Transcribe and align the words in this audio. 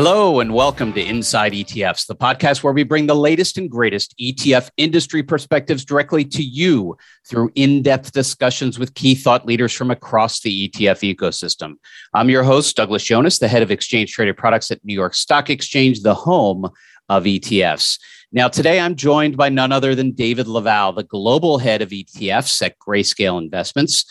Hello, 0.00 0.38
and 0.38 0.54
welcome 0.54 0.92
to 0.92 1.04
Inside 1.04 1.54
ETFs, 1.54 2.06
the 2.06 2.14
podcast 2.14 2.62
where 2.62 2.72
we 2.72 2.84
bring 2.84 3.08
the 3.08 3.16
latest 3.16 3.58
and 3.58 3.68
greatest 3.68 4.16
ETF 4.16 4.70
industry 4.76 5.24
perspectives 5.24 5.84
directly 5.84 6.24
to 6.24 6.40
you 6.40 6.96
through 7.28 7.50
in 7.56 7.82
depth 7.82 8.12
discussions 8.12 8.78
with 8.78 8.94
key 8.94 9.16
thought 9.16 9.44
leaders 9.44 9.72
from 9.72 9.90
across 9.90 10.38
the 10.38 10.68
ETF 10.68 11.16
ecosystem. 11.16 11.72
I'm 12.14 12.30
your 12.30 12.44
host, 12.44 12.76
Douglas 12.76 13.08
Yones, 13.08 13.40
the 13.40 13.48
head 13.48 13.64
of 13.64 13.72
exchange 13.72 14.12
traded 14.12 14.36
products 14.36 14.70
at 14.70 14.84
New 14.84 14.94
York 14.94 15.14
Stock 15.14 15.50
Exchange, 15.50 16.02
the 16.02 16.14
home 16.14 16.70
of 17.08 17.24
ETFs. 17.24 17.98
Now, 18.30 18.46
today 18.46 18.78
I'm 18.78 18.94
joined 18.94 19.36
by 19.36 19.48
none 19.48 19.72
other 19.72 19.96
than 19.96 20.12
David 20.12 20.46
LaValle, 20.46 20.94
the 20.94 21.02
global 21.02 21.58
head 21.58 21.82
of 21.82 21.88
ETFs 21.88 22.62
at 22.64 22.78
Grayscale 22.78 23.42
Investments. 23.42 24.04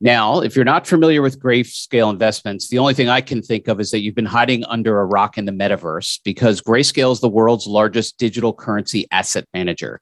Now, 0.00 0.40
if 0.40 0.56
you're 0.56 0.64
not 0.64 0.86
familiar 0.86 1.22
with 1.22 1.40
Grayscale 1.40 2.10
Investments, 2.10 2.68
the 2.68 2.78
only 2.78 2.94
thing 2.94 3.08
I 3.08 3.20
can 3.20 3.42
think 3.42 3.68
of 3.68 3.80
is 3.80 3.90
that 3.92 4.00
you've 4.00 4.14
been 4.14 4.26
hiding 4.26 4.64
under 4.64 5.00
a 5.00 5.06
rock 5.06 5.38
in 5.38 5.44
the 5.44 5.52
metaverse 5.52 6.20
because 6.24 6.60
Grayscale 6.60 7.12
is 7.12 7.20
the 7.20 7.28
world's 7.28 7.66
largest 7.66 8.18
digital 8.18 8.52
currency 8.52 9.06
asset 9.12 9.44
manager. 9.54 10.00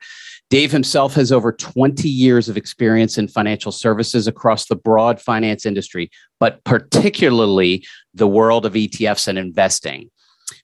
Dave 0.49 0.73
himself 0.73 1.15
has 1.15 1.31
over 1.31 1.53
20 1.53 2.09
years 2.09 2.49
of 2.49 2.57
experience 2.57 3.19
in 3.19 3.29
financial 3.29 3.73
services 3.73 4.27
across 4.27 4.67
the 4.67 4.77
broad 4.77 5.21
finance 5.21 5.67
industry, 5.67 6.11
but 6.41 6.63
particularly 6.65 7.85
the 8.15 8.29
world 8.29 8.67
of 8.67 8.73
ETFs 8.73 9.29
and 9.29 9.39
investing. 9.39 10.11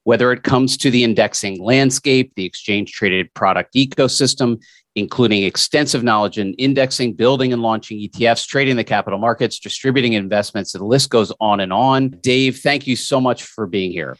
Whether 0.05 0.33
it 0.33 0.43
comes 0.43 0.77
to 0.79 0.91
the 0.91 1.05
indexing 1.05 1.63
landscape, 1.63 2.33
the 2.35 2.45
exchange 2.45 2.93
traded 2.93 3.33
product 3.35 3.75
ecosystem, 3.75 4.61
including 4.95 5.45
extensive 5.45 6.03
knowledge 6.03 6.39
in 6.39 6.55
indexing, 6.55 7.15
building 7.15 7.53
and 7.53 7.63
launching 7.63 7.99
ETFs, 7.99 8.47
trading 8.47 8.77
the 8.77 8.85
capital 8.85 9.19
markets, 9.19 9.59
distributing 9.59 10.15
investments. 10.15 10.73
The 10.73 10.85
list 10.85 11.11
goes 11.11 11.33
on 11.41 11.61
and 11.61 11.73
on. 11.73 12.11
Dave, 12.21 12.59
thank 12.59 12.87
you 12.87 12.97
so 12.97 13.21
much 13.21 13.45
for 13.45 13.67
being 13.67 13.93
here. 13.93 14.17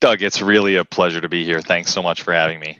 Doug, 0.00 0.22
it's 0.22 0.40
really 0.40 0.76
a 0.76 0.84
pleasure 0.84 1.20
to 1.20 1.28
be 1.28 1.44
here. 1.44 1.60
Thanks 1.60 1.92
so 1.92 2.02
much 2.02 2.22
for 2.22 2.32
having 2.32 2.60
me. 2.60 2.78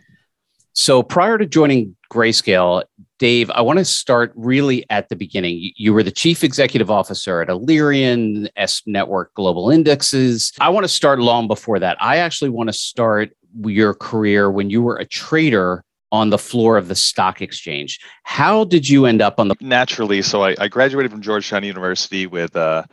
So, 0.72 1.02
prior 1.02 1.36
to 1.38 1.46
joining 1.46 1.96
Grayscale, 2.12 2.84
Dave, 3.18 3.50
I 3.50 3.62
want 3.62 3.80
to 3.80 3.84
start 3.84 4.32
really 4.36 4.86
at 4.90 5.08
the 5.08 5.16
beginning. 5.16 5.72
You 5.76 5.92
were 5.92 6.04
the 6.04 6.12
chief 6.12 6.44
executive 6.44 6.88
officer 6.88 7.42
at 7.42 7.48
Alerian, 7.48 8.48
S 8.56 8.82
Network 8.86 9.34
Global 9.34 9.70
Indexes. 9.70 10.52
I 10.60 10.68
want 10.68 10.84
to 10.84 10.88
start 10.88 11.18
long 11.18 11.48
before 11.48 11.80
that. 11.80 11.96
I 12.00 12.18
actually 12.18 12.50
want 12.50 12.68
to 12.68 12.72
start 12.72 13.30
your 13.64 13.92
career 13.92 14.52
when 14.52 14.70
you 14.70 14.80
were 14.80 14.96
a 14.98 15.04
trader 15.04 15.82
on 16.10 16.30
the 16.30 16.38
floor 16.38 16.76
of 16.76 16.88
the 16.88 16.94
stock 16.94 17.42
exchange. 17.42 18.00
How 18.22 18.64
did 18.64 18.88
you 18.88 19.06
end 19.06 19.20
up 19.22 19.38
on 19.38 19.48
the 19.48 19.56
naturally? 19.60 20.22
So 20.22 20.42
I, 20.42 20.56
I 20.58 20.68
graduated 20.68 21.10
from 21.10 21.20
Georgetown 21.20 21.64
University 21.64 22.26
with 22.26 22.56
a, 22.56 22.88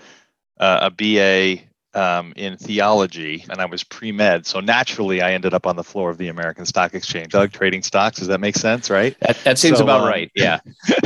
a 0.58 0.92
BA 0.92 1.64
um, 1.96 2.34
in 2.36 2.58
theology, 2.58 3.46
and 3.50 3.62
I 3.62 3.66
was 3.66 3.84
pre 3.84 4.12
med. 4.12 4.46
So 4.46 4.60
naturally, 4.60 5.22
I 5.22 5.32
ended 5.32 5.54
up 5.54 5.66
on 5.66 5.78
the 5.78 5.84
floor 5.84 6.10
of 6.10 6.18
the 6.18 6.28
American 6.28 6.66
Stock 6.66 6.94
Exchange. 6.94 7.34
I 7.34 7.40
like 7.40 7.54
trading 7.54 7.82
stocks. 7.82 8.20
Does 8.20 8.28
that 8.28 8.42
make 8.42 8.58
sense? 8.58 8.90
Right? 8.90 9.18
That, 9.22 9.38
that 9.46 9.58
seems 9.58 9.78
so, 9.78 9.86
about 9.86 10.02
um, 10.02 10.08
right. 10.08 10.30
Yeah. 10.36 10.60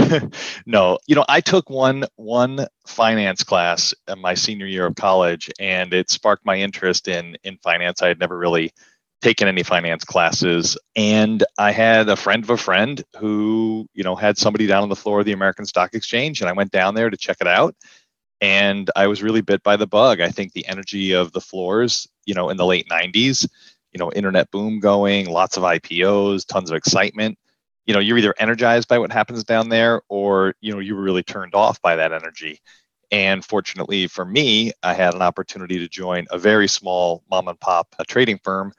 no, 0.66 0.98
you 1.06 1.16
know, 1.16 1.26
I 1.30 1.42
took 1.42 1.70
one 1.70 2.06
one 2.16 2.66
finance 2.88 3.44
class 3.44 3.94
in 4.08 4.20
my 4.20 4.34
senior 4.34 4.66
year 4.66 4.88
of 4.88 4.96
college, 4.96 5.52
and 5.60 5.94
it 5.94 6.10
sparked 6.10 6.46
my 6.46 6.58
interest 6.58 7.08
in 7.08 7.38
in 7.44 7.58
finance. 7.58 8.02
I 8.02 8.08
had 8.08 8.20
never 8.20 8.38
really 8.38 8.74
taken 9.22 9.48
any 9.48 9.64
finance 9.64 10.04
classes. 10.04 10.78
And 10.96 11.44
i 11.58 11.72
had 11.72 12.10
a 12.10 12.16
friend 12.16 12.44
of 12.44 12.50
a 12.50 12.58
friend 12.58 13.04
who 13.18 13.88
you 13.94 14.04
know 14.04 14.16
had 14.16 14.38
somebody 14.38 14.68
down 14.68 14.84
on 14.84 14.90
the 14.90 14.96
floor 14.96 15.20
of 15.20 15.26
the 15.26 15.34
american 15.34 15.66
stock 15.66 15.94
exchange 15.94 16.42
and 16.42 16.50
i 16.50 16.54
went 16.54 16.72
down 16.72 16.96
there 16.96 17.10
to 17.10 17.18
check 17.18 17.38
it 17.42 17.48
out. 17.48 17.76
And 18.42 18.90
i 18.96 19.08
was 19.08 19.24
really 19.24 19.42
bit 19.42 19.64
by 19.64 19.76
the 19.76 19.88
bug. 19.88 20.22
I 20.22 20.30
think 20.30 20.54
the 20.54 20.68
energy 20.68 21.12
of 21.14 21.32
the 21.32 21.42
floors 21.42 22.08
you 22.26 22.34
know 22.34 22.50
in 22.50 22.58
the 22.58 22.66
late 22.66 22.88
90s 22.90 23.48
you 23.92 24.00
know 24.00 24.12
internet 24.12 24.52
boom 24.52 24.80
going 24.80 25.28
lots 25.28 25.58
of 25.58 25.64
ipos 25.64 26.46
tons 26.46 26.70
of 26.72 26.78
excitement. 26.78 27.38
You 27.86 27.94
know 27.94 28.00
you're 28.00 28.18
either 28.18 28.36
energized 28.40 28.88
by 28.88 29.00
what 29.00 29.12
happens 29.12 29.44
down 29.44 29.70
there 29.70 30.02
or 30.10 30.54
you 30.62 30.74
know 30.74 30.80
you 30.80 30.96
were 30.96 31.02
really 31.02 31.24
turned 31.24 31.56
off 31.56 31.82
by 31.82 31.96
that 31.96 32.14
energy. 32.14 32.62
And 33.12 33.44
fortunately 33.44 34.08
for 34.08 34.24
me 34.24 34.72
i 34.84 34.94
had 34.94 35.14
an 35.16 35.22
opportunity 35.24 35.80
to 35.80 35.88
join 35.90 36.28
a 36.30 36.38
very 36.38 36.68
small 36.68 37.24
mom 37.30 37.48
and 37.48 37.60
pop 37.60 37.88
uh, 37.98 38.04
trading 38.08 38.40
firm 38.44 38.72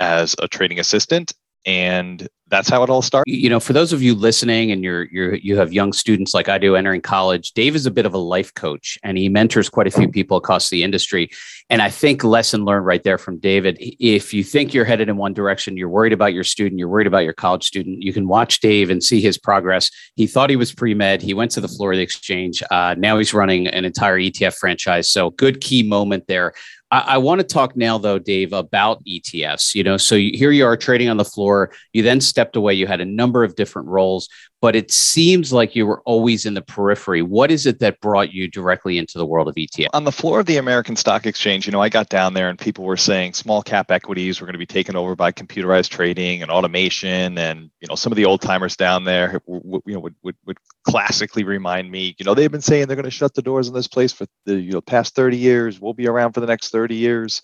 as 0.00 0.34
a 0.40 0.48
trading 0.48 0.78
assistant 0.78 1.32
and 1.66 2.28
that's 2.48 2.68
how 2.68 2.84
it 2.84 2.90
all 2.90 3.02
started. 3.02 3.28
You 3.28 3.50
know, 3.50 3.58
for 3.58 3.72
those 3.72 3.92
of 3.92 4.00
you 4.00 4.14
listening 4.14 4.70
and 4.70 4.84
you're 4.84 5.04
you're 5.06 5.34
you 5.34 5.56
have 5.56 5.72
young 5.72 5.92
students 5.92 6.32
like 6.32 6.48
I 6.48 6.58
do 6.58 6.76
entering 6.76 7.00
college, 7.00 7.50
Dave 7.52 7.74
is 7.74 7.86
a 7.86 7.90
bit 7.90 8.06
of 8.06 8.14
a 8.14 8.18
life 8.18 8.54
coach 8.54 8.96
and 9.02 9.18
he 9.18 9.28
mentors 9.28 9.68
quite 9.68 9.88
a 9.88 9.90
few 9.90 10.08
people 10.08 10.36
across 10.36 10.70
the 10.70 10.84
industry. 10.84 11.28
And 11.68 11.82
I 11.82 11.90
think 11.90 12.22
lesson 12.22 12.64
learned 12.64 12.86
right 12.86 13.02
there 13.02 13.18
from 13.18 13.38
David. 13.40 13.78
If 13.80 14.32
you 14.32 14.44
think 14.44 14.72
you're 14.72 14.84
headed 14.84 15.08
in 15.08 15.16
one 15.16 15.34
direction, 15.34 15.76
you're 15.76 15.88
worried 15.88 16.12
about 16.12 16.32
your 16.32 16.44
student, 16.44 16.78
you're 16.78 16.88
worried 16.88 17.08
about 17.08 17.24
your 17.24 17.32
college 17.32 17.64
student, 17.64 18.00
you 18.00 18.12
can 18.12 18.28
watch 18.28 18.60
Dave 18.60 18.88
and 18.88 19.02
see 19.02 19.20
his 19.20 19.36
progress. 19.36 19.90
He 20.14 20.28
thought 20.28 20.48
he 20.48 20.56
was 20.56 20.72
pre 20.72 20.94
med. 20.94 21.20
He 21.20 21.34
went 21.34 21.50
to 21.52 21.60
the 21.60 21.66
the 21.66 22.00
exchange. 22.00 22.62
Uh, 22.70 22.94
now 22.96 23.18
he's 23.18 23.34
running 23.34 23.66
an 23.66 23.84
entire 23.84 24.18
ETF 24.18 24.54
franchise. 24.54 25.08
So 25.10 25.30
good 25.30 25.60
key 25.60 25.82
moment 25.82 26.26
there. 26.28 26.52
I, 26.96 27.14
I 27.14 27.18
want 27.18 27.40
to 27.40 27.46
talk 27.46 27.76
now, 27.76 27.98
though, 27.98 28.18
Dave, 28.18 28.52
about 28.52 29.04
ETFs. 29.04 29.74
You 29.74 29.84
know, 29.84 29.96
so 29.96 30.14
you, 30.14 30.36
here 30.36 30.50
you 30.50 30.64
are 30.64 30.76
trading 30.76 31.08
on 31.08 31.18
the 31.18 31.24
floor. 31.24 31.72
You 31.92 32.02
then 32.02 32.20
stepped 32.20 32.56
away. 32.56 32.74
You 32.74 32.86
had 32.86 33.00
a 33.00 33.04
number 33.04 33.44
of 33.44 33.54
different 33.54 33.88
roles, 33.88 34.28
but 34.66 34.74
it 34.74 34.90
seems 34.90 35.52
like 35.52 35.76
you 35.76 35.86
were 35.86 36.02
always 36.06 36.44
in 36.44 36.54
the 36.54 36.60
periphery. 36.60 37.22
What 37.22 37.52
is 37.52 37.66
it 37.66 37.78
that 37.78 38.00
brought 38.00 38.32
you 38.32 38.48
directly 38.48 38.98
into 38.98 39.16
the 39.16 39.24
world 39.24 39.46
of 39.46 39.54
ETF? 39.54 39.86
On 39.92 40.02
the 40.02 40.10
floor 40.10 40.40
of 40.40 40.46
the 40.46 40.56
American 40.56 40.96
Stock 40.96 41.24
Exchange, 41.24 41.66
you 41.66 41.70
know, 41.70 41.80
I 41.80 41.88
got 41.88 42.08
down 42.08 42.34
there 42.34 42.48
and 42.48 42.58
people 42.58 42.84
were 42.84 42.96
saying 42.96 43.34
small 43.34 43.62
cap 43.62 43.92
equities 43.92 44.40
were 44.40 44.44
going 44.44 44.54
to 44.54 44.58
be 44.58 44.66
taken 44.66 44.96
over 44.96 45.14
by 45.14 45.30
computerized 45.30 45.90
trading 45.90 46.42
and 46.42 46.50
automation, 46.50 47.38
and 47.38 47.70
you 47.80 47.86
know, 47.88 47.94
some 47.94 48.10
of 48.10 48.16
the 48.16 48.24
old 48.24 48.40
timers 48.40 48.76
down 48.76 49.04
there, 49.04 49.40
you 49.46 49.82
know, 49.86 50.00
would, 50.00 50.16
would 50.24 50.36
would 50.46 50.58
classically 50.82 51.44
remind 51.44 51.88
me, 51.88 52.16
you 52.18 52.24
know, 52.24 52.34
they've 52.34 52.50
been 52.50 52.60
saying 52.60 52.88
they're 52.88 52.96
going 52.96 53.04
to 53.04 53.10
shut 53.12 53.34
the 53.34 53.42
doors 53.42 53.68
in 53.68 53.74
this 53.74 53.86
place 53.86 54.12
for 54.12 54.26
the 54.46 54.56
you 54.56 54.72
know 54.72 54.80
past 54.80 55.14
30 55.14 55.36
years. 55.36 55.80
We'll 55.80 55.94
be 55.94 56.08
around 56.08 56.32
for 56.32 56.40
the 56.40 56.48
next 56.48 56.70
30 56.70 56.96
years. 56.96 57.40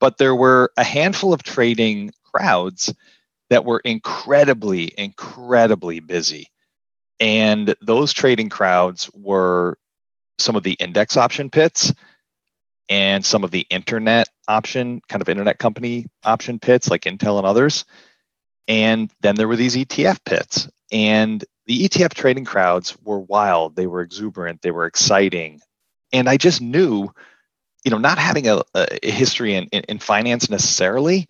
But 0.00 0.16
there 0.16 0.34
were 0.34 0.72
a 0.78 0.84
handful 0.84 1.34
of 1.34 1.42
trading 1.42 2.12
crowds 2.34 2.94
that 3.50 3.66
were 3.66 3.82
incredibly, 3.84 4.94
incredibly 4.96 6.00
busy. 6.00 6.48
And 7.22 7.76
those 7.80 8.12
trading 8.12 8.48
crowds 8.48 9.08
were 9.14 9.78
some 10.38 10.56
of 10.56 10.64
the 10.64 10.72
index 10.72 11.16
option 11.16 11.50
pits 11.50 11.94
and 12.88 13.24
some 13.24 13.44
of 13.44 13.52
the 13.52 13.64
internet 13.70 14.28
option, 14.48 15.00
kind 15.08 15.22
of 15.22 15.28
internet 15.28 15.60
company 15.60 16.06
option 16.24 16.58
pits 16.58 16.90
like 16.90 17.02
Intel 17.02 17.38
and 17.38 17.46
others. 17.46 17.84
And 18.66 19.08
then 19.20 19.36
there 19.36 19.46
were 19.46 19.54
these 19.54 19.76
ETF 19.76 20.18
pits. 20.24 20.68
And 20.90 21.44
the 21.66 21.88
ETF 21.88 22.14
trading 22.14 22.44
crowds 22.44 22.96
were 23.04 23.20
wild. 23.20 23.76
They 23.76 23.86
were 23.86 24.00
exuberant. 24.00 24.60
They 24.60 24.72
were 24.72 24.86
exciting. 24.86 25.60
And 26.12 26.28
I 26.28 26.36
just 26.36 26.60
knew, 26.60 27.08
you 27.84 27.92
know, 27.92 27.98
not 27.98 28.18
having 28.18 28.48
a, 28.48 28.62
a 28.74 28.98
history 29.00 29.54
in, 29.54 29.68
in, 29.70 29.84
in 29.84 29.98
finance 30.00 30.50
necessarily, 30.50 31.28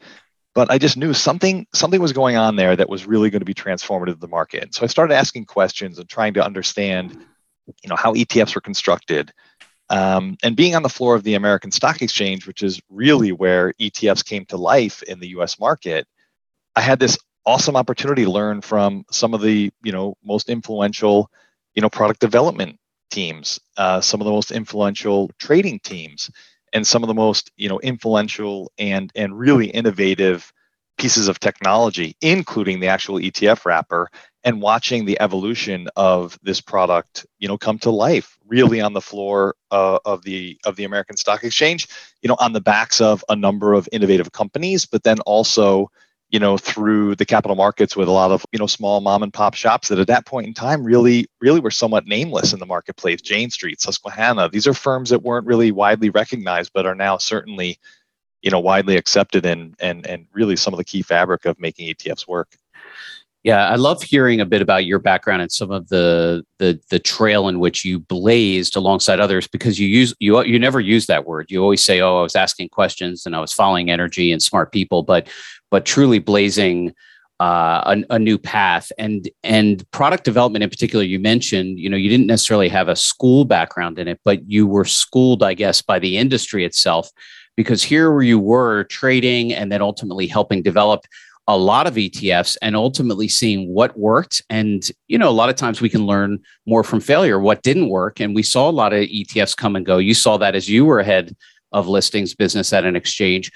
but 0.54 0.70
I 0.70 0.78
just 0.78 0.96
knew 0.96 1.14
something 1.14 1.66
something 1.72 2.00
was 2.00 2.12
going 2.12 2.36
on 2.36 2.56
there 2.56 2.76
that 2.76 2.88
was 2.88 3.06
really 3.06 3.30
going 3.30 3.40
to 3.40 3.46
be 3.46 3.54
transformative 3.54 4.14
to 4.14 4.20
the 4.20 4.28
market. 4.28 4.62
And 4.62 4.74
so 4.74 4.84
I 4.84 4.86
started 4.86 5.14
asking 5.14 5.46
questions 5.46 5.98
and 5.98 6.08
trying 6.08 6.34
to 6.34 6.44
understand, 6.44 7.12
you 7.66 7.88
know, 7.88 7.96
how 7.96 8.14
ETFs 8.14 8.54
were 8.54 8.60
constructed. 8.60 9.32
Um, 9.90 10.36
and 10.42 10.56
being 10.56 10.74
on 10.74 10.82
the 10.82 10.88
floor 10.88 11.14
of 11.14 11.22
the 11.22 11.34
American 11.34 11.70
Stock 11.70 12.00
Exchange, 12.00 12.46
which 12.46 12.62
is 12.62 12.80
really 12.88 13.32
where 13.32 13.72
ETFs 13.74 14.24
came 14.24 14.46
to 14.46 14.56
life 14.56 15.02
in 15.02 15.20
the 15.20 15.28
U.S. 15.28 15.58
market, 15.58 16.06
I 16.74 16.80
had 16.80 16.98
this 16.98 17.18
awesome 17.44 17.76
opportunity 17.76 18.24
to 18.24 18.30
learn 18.30 18.60
from 18.60 19.04
some 19.10 19.34
of 19.34 19.42
the 19.42 19.70
you 19.82 19.92
know 19.92 20.16
most 20.24 20.48
influential 20.48 21.30
you 21.74 21.82
know 21.82 21.90
product 21.90 22.20
development 22.20 22.78
teams 23.10 23.60
uh, 23.76 24.00
some 24.00 24.20
of 24.20 24.24
the 24.24 24.30
most 24.30 24.50
influential 24.50 25.30
trading 25.38 25.78
teams 25.80 26.30
and 26.72 26.86
some 26.86 27.02
of 27.02 27.08
the 27.08 27.14
most 27.14 27.50
you 27.56 27.68
know 27.68 27.80
influential 27.80 28.70
and 28.78 29.10
and 29.14 29.38
really 29.38 29.66
innovative 29.66 30.52
pieces 30.98 31.28
of 31.28 31.40
technology 31.40 32.16
including 32.20 32.80
the 32.80 32.86
actual 32.86 33.16
etf 33.16 33.64
wrapper 33.64 34.08
and 34.44 34.60
watching 34.60 35.04
the 35.04 35.20
evolution 35.20 35.88
of 35.96 36.38
this 36.42 36.60
product 36.60 37.26
you 37.38 37.48
know 37.48 37.58
come 37.58 37.78
to 37.78 37.90
life 37.90 38.38
really 38.46 38.80
on 38.80 38.92
the 38.92 39.00
floor 39.00 39.54
uh, 39.70 39.98
of 40.04 40.22
the 40.22 40.58
of 40.64 40.76
the 40.76 40.84
american 40.84 41.16
stock 41.16 41.42
exchange 41.44 41.88
you 42.20 42.28
know 42.28 42.36
on 42.40 42.52
the 42.52 42.60
backs 42.60 43.00
of 43.00 43.24
a 43.28 43.36
number 43.36 43.72
of 43.72 43.88
innovative 43.92 44.32
companies 44.32 44.86
but 44.86 45.02
then 45.02 45.20
also 45.20 45.90
you 46.32 46.40
know 46.40 46.58
through 46.58 47.14
the 47.14 47.26
capital 47.26 47.54
markets 47.54 47.94
with 47.94 48.08
a 48.08 48.12
lot 48.12 48.32
of 48.32 48.44
you 48.50 48.58
know 48.58 48.66
small 48.66 49.00
mom 49.00 49.22
and 49.22 49.32
pop 49.32 49.54
shops 49.54 49.88
that 49.88 49.98
at 50.00 50.08
that 50.08 50.26
point 50.26 50.46
in 50.46 50.54
time 50.54 50.82
really 50.82 51.26
really 51.40 51.60
were 51.60 51.70
somewhat 51.70 52.06
nameless 52.06 52.52
in 52.52 52.58
the 52.58 52.66
marketplace 52.66 53.20
jane 53.20 53.50
street 53.50 53.80
susquehanna 53.80 54.48
these 54.48 54.66
are 54.66 54.74
firms 54.74 55.10
that 55.10 55.22
weren't 55.22 55.46
really 55.46 55.70
widely 55.70 56.10
recognized 56.10 56.72
but 56.74 56.86
are 56.86 56.94
now 56.94 57.16
certainly 57.16 57.78
you 58.40 58.50
know 58.50 58.58
widely 58.58 58.96
accepted 58.96 59.46
and 59.46 59.76
and 59.78 60.04
and 60.06 60.26
really 60.32 60.56
some 60.56 60.74
of 60.74 60.78
the 60.78 60.84
key 60.84 61.02
fabric 61.02 61.44
of 61.44 61.60
making 61.60 61.88
etfs 61.94 62.26
work 62.26 62.56
Yeah, 63.44 63.66
I 63.68 63.74
love 63.74 64.02
hearing 64.02 64.40
a 64.40 64.46
bit 64.46 64.62
about 64.62 64.84
your 64.86 65.00
background 65.00 65.42
and 65.42 65.50
some 65.50 65.72
of 65.72 65.88
the 65.88 66.44
the 66.58 66.80
the 66.90 67.00
trail 67.00 67.48
in 67.48 67.58
which 67.58 67.84
you 67.84 67.98
blazed 67.98 68.76
alongside 68.76 69.18
others 69.20 69.48
because 69.48 69.80
you 69.80 69.88
use 69.88 70.14
you 70.20 70.40
you 70.44 70.58
never 70.60 70.80
use 70.80 71.06
that 71.06 71.26
word. 71.26 71.50
You 71.50 71.60
always 71.60 71.82
say, 71.84 72.00
"Oh, 72.00 72.20
I 72.20 72.22
was 72.22 72.36
asking 72.36 72.68
questions 72.68 73.26
and 73.26 73.34
I 73.34 73.40
was 73.40 73.52
following 73.52 73.90
energy 73.90 74.30
and 74.32 74.40
smart 74.40 74.70
people," 74.70 75.02
but 75.02 75.28
but 75.72 75.86
truly 75.86 76.20
blazing 76.20 76.94
uh, 77.40 77.96
a, 78.10 78.14
a, 78.14 78.18
new 78.20 78.38
path 78.38 78.92
and 78.98 79.28
and 79.42 79.90
product 79.90 80.22
development 80.22 80.62
in 80.62 80.70
particular. 80.70 81.04
You 81.04 81.18
mentioned, 81.18 81.80
you 81.80 81.90
know, 81.90 81.96
you 81.96 82.08
didn't 82.08 82.28
necessarily 82.28 82.68
have 82.68 82.86
a 82.86 82.94
school 82.94 83.44
background 83.44 83.98
in 83.98 84.06
it, 84.06 84.20
but 84.24 84.48
you 84.48 84.64
were 84.64 84.84
schooled, 84.84 85.42
I 85.42 85.54
guess, 85.54 85.82
by 85.82 85.98
the 85.98 86.18
industry 86.18 86.64
itself, 86.64 87.10
because 87.56 87.82
here 87.82 88.12
where 88.12 88.22
you 88.22 88.38
were 88.38 88.84
trading 88.84 89.52
and 89.52 89.72
then 89.72 89.82
ultimately 89.82 90.28
helping 90.28 90.62
develop 90.62 91.04
a 91.48 91.56
lot 91.56 91.88
of 91.88 91.94
ETFs 91.94 92.56
and 92.62 92.76
ultimately 92.76 93.26
seeing 93.26 93.68
what 93.68 93.98
worked. 93.98 94.40
And, 94.48 94.86
you 95.08 95.18
know, 95.18 95.28
a 95.28 95.30
lot 95.30 95.48
of 95.48 95.56
times 95.56 95.80
we 95.80 95.88
can 95.88 96.06
learn 96.06 96.38
more 96.66 96.84
from 96.84 97.00
failure, 97.00 97.40
what 97.40 97.62
didn't 97.62 97.88
work. 97.88 98.20
And 98.20 98.36
we 98.36 98.44
saw 98.44 98.70
a 98.70 98.78
lot 98.82 98.92
of 98.92 99.00
ETFs 99.00 99.56
come 99.56 99.74
and 99.74 99.84
go. 99.84 99.98
You 99.98 100.14
saw 100.14 100.36
that 100.36 100.54
as 100.54 100.68
you 100.68 100.84
were 100.84 101.00
ahead 101.00 101.34
of 101.72 101.88
listings 101.88 102.34
business 102.34 102.72
at 102.72 102.84
an 102.84 102.94
exchange. 102.94 103.50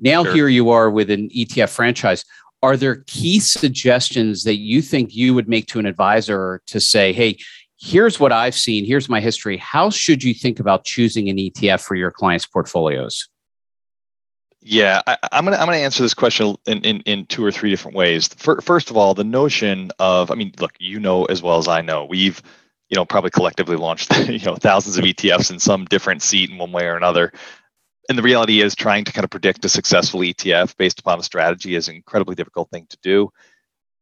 Now, 0.00 0.24
sure. 0.24 0.34
here 0.34 0.48
you 0.48 0.70
are 0.70 0.90
with 0.90 1.10
an 1.10 1.28
ETF 1.28 1.70
franchise. 1.70 2.24
Are 2.62 2.76
there 2.76 3.04
key 3.06 3.40
suggestions 3.40 4.44
that 4.44 4.56
you 4.56 4.82
think 4.82 5.14
you 5.14 5.34
would 5.34 5.48
make 5.48 5.66
to 5.68 5.78
an 5.78 5.86
advisor 5.86 6.62
to 6.66 6.80
say, 6.80 7.12
hey, 7.12 7.38
here's 7.80 8.20
what 8.20 8.32
I've 8.32 8.54
seen, 8.54 8.84
here's 8.84 9.08
my 9.08 9.20
history. 9.20 9.56
How 9.56 9.90
should 9.90 10.22
you 10.22 10.34
think 10.34 10.60
about 10.60 10.84
choosing 10.84 11.28
an 11.28 11.36
ETF 11.36 11.80
for 11.80 11.94
your 11.94 12.10
clients' 12.10 12.46
portfolios? 12.46 13.28
Yeah, 14.62 15.00
I, 15.06 15.16
am 15.32 15.44
gonna 15.44 15.56
I'm 15.56 15.66
gonna 15.66 15.78
answer 15.78 16.02
this 16.02 16.12
question 16.12 16.54
in, 16.66 16.84
in, 16.84 17.00
in 17.00 17.26
two 17.26 17.42
or 17.42 17.50
three 17.50 17.70
different 17.70 17.96
ways. 17.96 18.28
First 18.28 18.90
of 18.90 18.96
all, 18.96 19.14
the 19.14 19.24
notion 19.24 19.90
of 19.98 20.30
I 20.30 20.34
mean, 20.34 20.52
look, 20.60 20.72
you 20.78 21.00
know 21.00 21.24
as 21.24 21.42
well 21.42 21.56
as 21.56 21.66
I 21.66 21.80
know, 21.80 22.04
we've 22.04 22.42
you 22.90 22.96
know 22.96 23.06
probably 23.06 23.30
collectively 23.30 23.76
launched 23.76 24.14
you 24.28 24.40
know 24.40 24.56
thousands 24.56 24.98
of 24.98 25.04
ETFs 25.04 25.50
in 25.50 25.58
some 25.58 25.86
different 25.86 26.20
seat 26.20 26.50
in 26.50 26.58
one 26.58 26.72
way 26.72 26.84
or 26.84 26.96
another. 26.96 27.32
And 28.10 28.18
the 28.18 28.24
reality 28.24 28.60
is, 28.60 28.74
trying 28.74 29.04
to 29.04 29.12
kind 29.12 29.22
of 29.22 29.30
predict 29.30 29.64
a 29.64 29.68
successful 29.68 30.18
ETF 30.18 30.76
based 30.76 30.98
upon 30.98 31.20
a 31.20 31.22
strategy 31.22 31.76
is 31.76 31.86
an 31.86 31.94
incredibly 31.94 32.34
difficult 32.34 32.68
thing 32.68 32.86
to 32.90 32.98
do. 33.02 33.30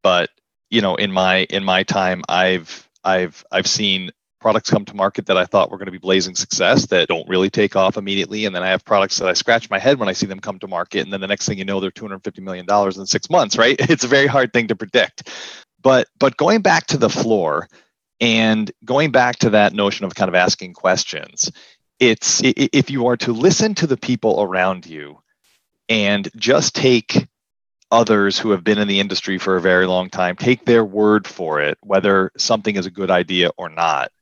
But 0.03 0.31
you 0.71 0.81
know, 0.81 0.95
in 0.95 1.13
my 1.13 1.41
in 1.51 1.63
my 1.63 1.83
time, 1.83 2.23
I've 2.27 2.89
I've 3.05 3.45
I've 3.53 3.67
seen 3.67 4.11
products 4.41 4.71
come 4.71 4.87
to 4.87 4.97
market 4.97 5.27
that 5.27 5.37
I 5.37 5.45
thought 5.45 5.71
were 5.71 5.77
going 5.77 5.89
to 5.89 5.93
be 5.93 5.99
blazing 5.99 6.37
success 6.37 6.87
that 6.87 7.09
don't 7.09 7.29
really 7.29 7.51
take 7.51 7.77
off 7.77 7.99
immediately. 7.99 8.47
And 8.47 8.57
then 8.57 8.63
I 8.63 8.69
have 8.69 8.83
products 8.83 9.19
that 9.19 9.29
I 9.29 9.35
scratch 9.35 9.69
my 9.69 9.79
head 9.79 9.99
when 9.99 10.09
I 10.09 10.15
see 10.15 10.25
them 10.25 10.41
come 10.41 10.59
to 10.61 10.69
market. 10.69 11.01
And 11.01 11.13
then 11.13 11.21
the 11.21 11.27
next 11.27 11.47
thing 11.47 11.59
you 11.59 11.67
know, 11.67 11.79
they're 11.79 11.91
$250 11.91 12.41
million 12.41 12.65
in 12.67 13.07
six 13.07 13.29
months, 13.29 13.59
right? 13.59 13.77
It's 13.91 14.05
a 14.05 14.09
very 14.09 14.27
hard 14.27 14.55
thing 14.55 14.69
to 14.69 14.77
predict. 14.77 15.29
But 15.83 16.09
but 16.19 16.39
going 16.39 16.63
back 16.63 16.87
to 16.87 16.97
the 16.97 17.11
floor 17.11 17.69
and 18.21 18.71
going 18.87 19.11
back 19.11 19.37
to 19.41 19.51
that 19.51 19.75
notion 19.75 20.07
of 20.07 20.15
kind 20.15 20.31
of 20.31 20.35
asking 20.35 20.73
questions, 20.73 21.53
it's 22.01 22.41
if 22.45 22.91
you 22.91 23.07
are 23.07 23.17
to 23.17 23.33
listen 23.33 23.75
to 23.75 23.87
the 23.87 23.97
people 23.97 24.43
around 24.43 24.87
you 24.87 25.19
and 25.89 26.29
just 26.37 26.75
take 26.75 27.27
others 27.91 28.39
who 28.39 28.51
have 28.51 28.63
been 28.63 28.79
in 28.79 28.89
the 28.89 29.01
industry 29.01 29.39
for 29.39 29.57
a 29.57 29.61
very 29.61 29.87
long 29.87 30.11
time 30.11 30.37
take 30.37 30.65
their 30.65 30.85
word 30.85 31.27
for 31.27 31.61
it 31.61 31.79
whether 31.83 32.31
something 32.37 32.77
is 32.77 32.85
a 32.85 32.91
good 32.91 33.11
idea 33.11 33.51
or 33.57 33.69
not 33.71 34.13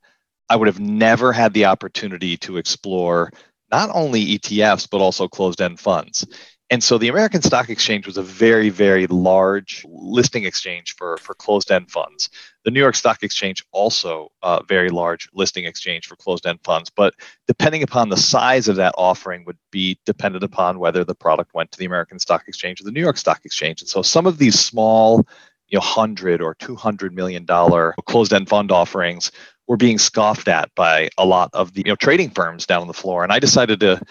I 0.48 0.56
would 0.56 0.68
have 0.68 0.80
never 0.80 1.32
had 1.32 1.52
the 1.52 1.64
opportunity 1.66 2.36
to 2.38 2.56
explore 2.56 3.30
not 3.70 3.90
only 3.92 4.38
ETFs, 4.38 4.88
but 4.88 5.00
also 5.00 5.28
closed 5.28 5.60
end 5.60 5.80
funds. 5.80 6.26
And 6.70 6.82
so 6.82 6.98
the 6.98 7.08
American 7.08 7.42
Stock 7.42 7.68
Exchange 7.68 8.06
was 8.06 8.16
a 8.16 8.22
very, 8.22 8.70
very 8.70 9.06
large 9.06 9.84
listing 9.88 10.44
exchange 10.44 10.94
for, 10.96 11.16
for 11.18 11.34
closed 11.34 11.70
end 11.70 11.90
funds. 11.90 12.28
The 12.66 12.72
New 12.72 12.80
York 12.80 12.96
Stock 12.96 13.22
Exchange 13.22 13.64
also 13.70 14.32
a 14.42 14.60
very 14.68 14.90
large 14.90 15.28
listing 15.32 15.66
exchange 15.66 16.08
for 16.08 16.16
closed 16.16 16.44
end 16.46 16.58
funds. 16.64 16.90
But 16.90 17.14
depending 17.46 17.84
upon 17.84 18.08
the 18.08 18.16
size 18.16 18.66
of 18.66 18.74
that 18.74 18.92
offering 18.98 19.44
would 19.44 19.56
be 19.70 20.00
dependent 20.04 20.42
upon 20.42 20.80
whether 20.80 21.04
the 21.04 21.14
product 21.14 21.54
went 21.54 21.70
to 21.70 21.78
the 21.78 21.84
American 21.84 22.18
Stock 22.18 22.42
Exchange 22.48 22.80
or 22.80 22.84
the 22.84 22.90
New 22.90 23.00
York 23.00 23.18
Stock 23.18 23.42
Exchange. 23.44 23.82
And 23.82 23.88
so 23.88 24.02
some 24.02 24.26
of 24.26 24.38
these 24.38 24.58
small, 24.58 25.24
you 25.68 25.76
know, 25.76 25.80
hundred 25.80 26.42
or 26.42 26.56
two 26.56 26.74
hundred 26.74 27.14
million 27.14 27.44
dollar 27.44 27.94
closed 28.06 28.32
end 28.32 28.48
fund 28.48 28.72
offerings 28.72 29.30
were 29.68 29.76
being 29.76 29.96
scoffed 29.98 30.48
at 30.48 30.74
by 30.74 31.08
a 31.18 31.24
lot 31.24 31.50
of 31.52 31.72
the 31.74 31.82
you 31.86 31.92
know 31.92 31.96
trading 31.96 32.30
firms 32.30 32.66
down 32.66 32.80
on 32.80 32.88
the 32.88 32.94
floor. 32.94 33.22
And 33.22 33.32
I 33.32 33.38
decided 33.38 33.78
to 33.78 34.02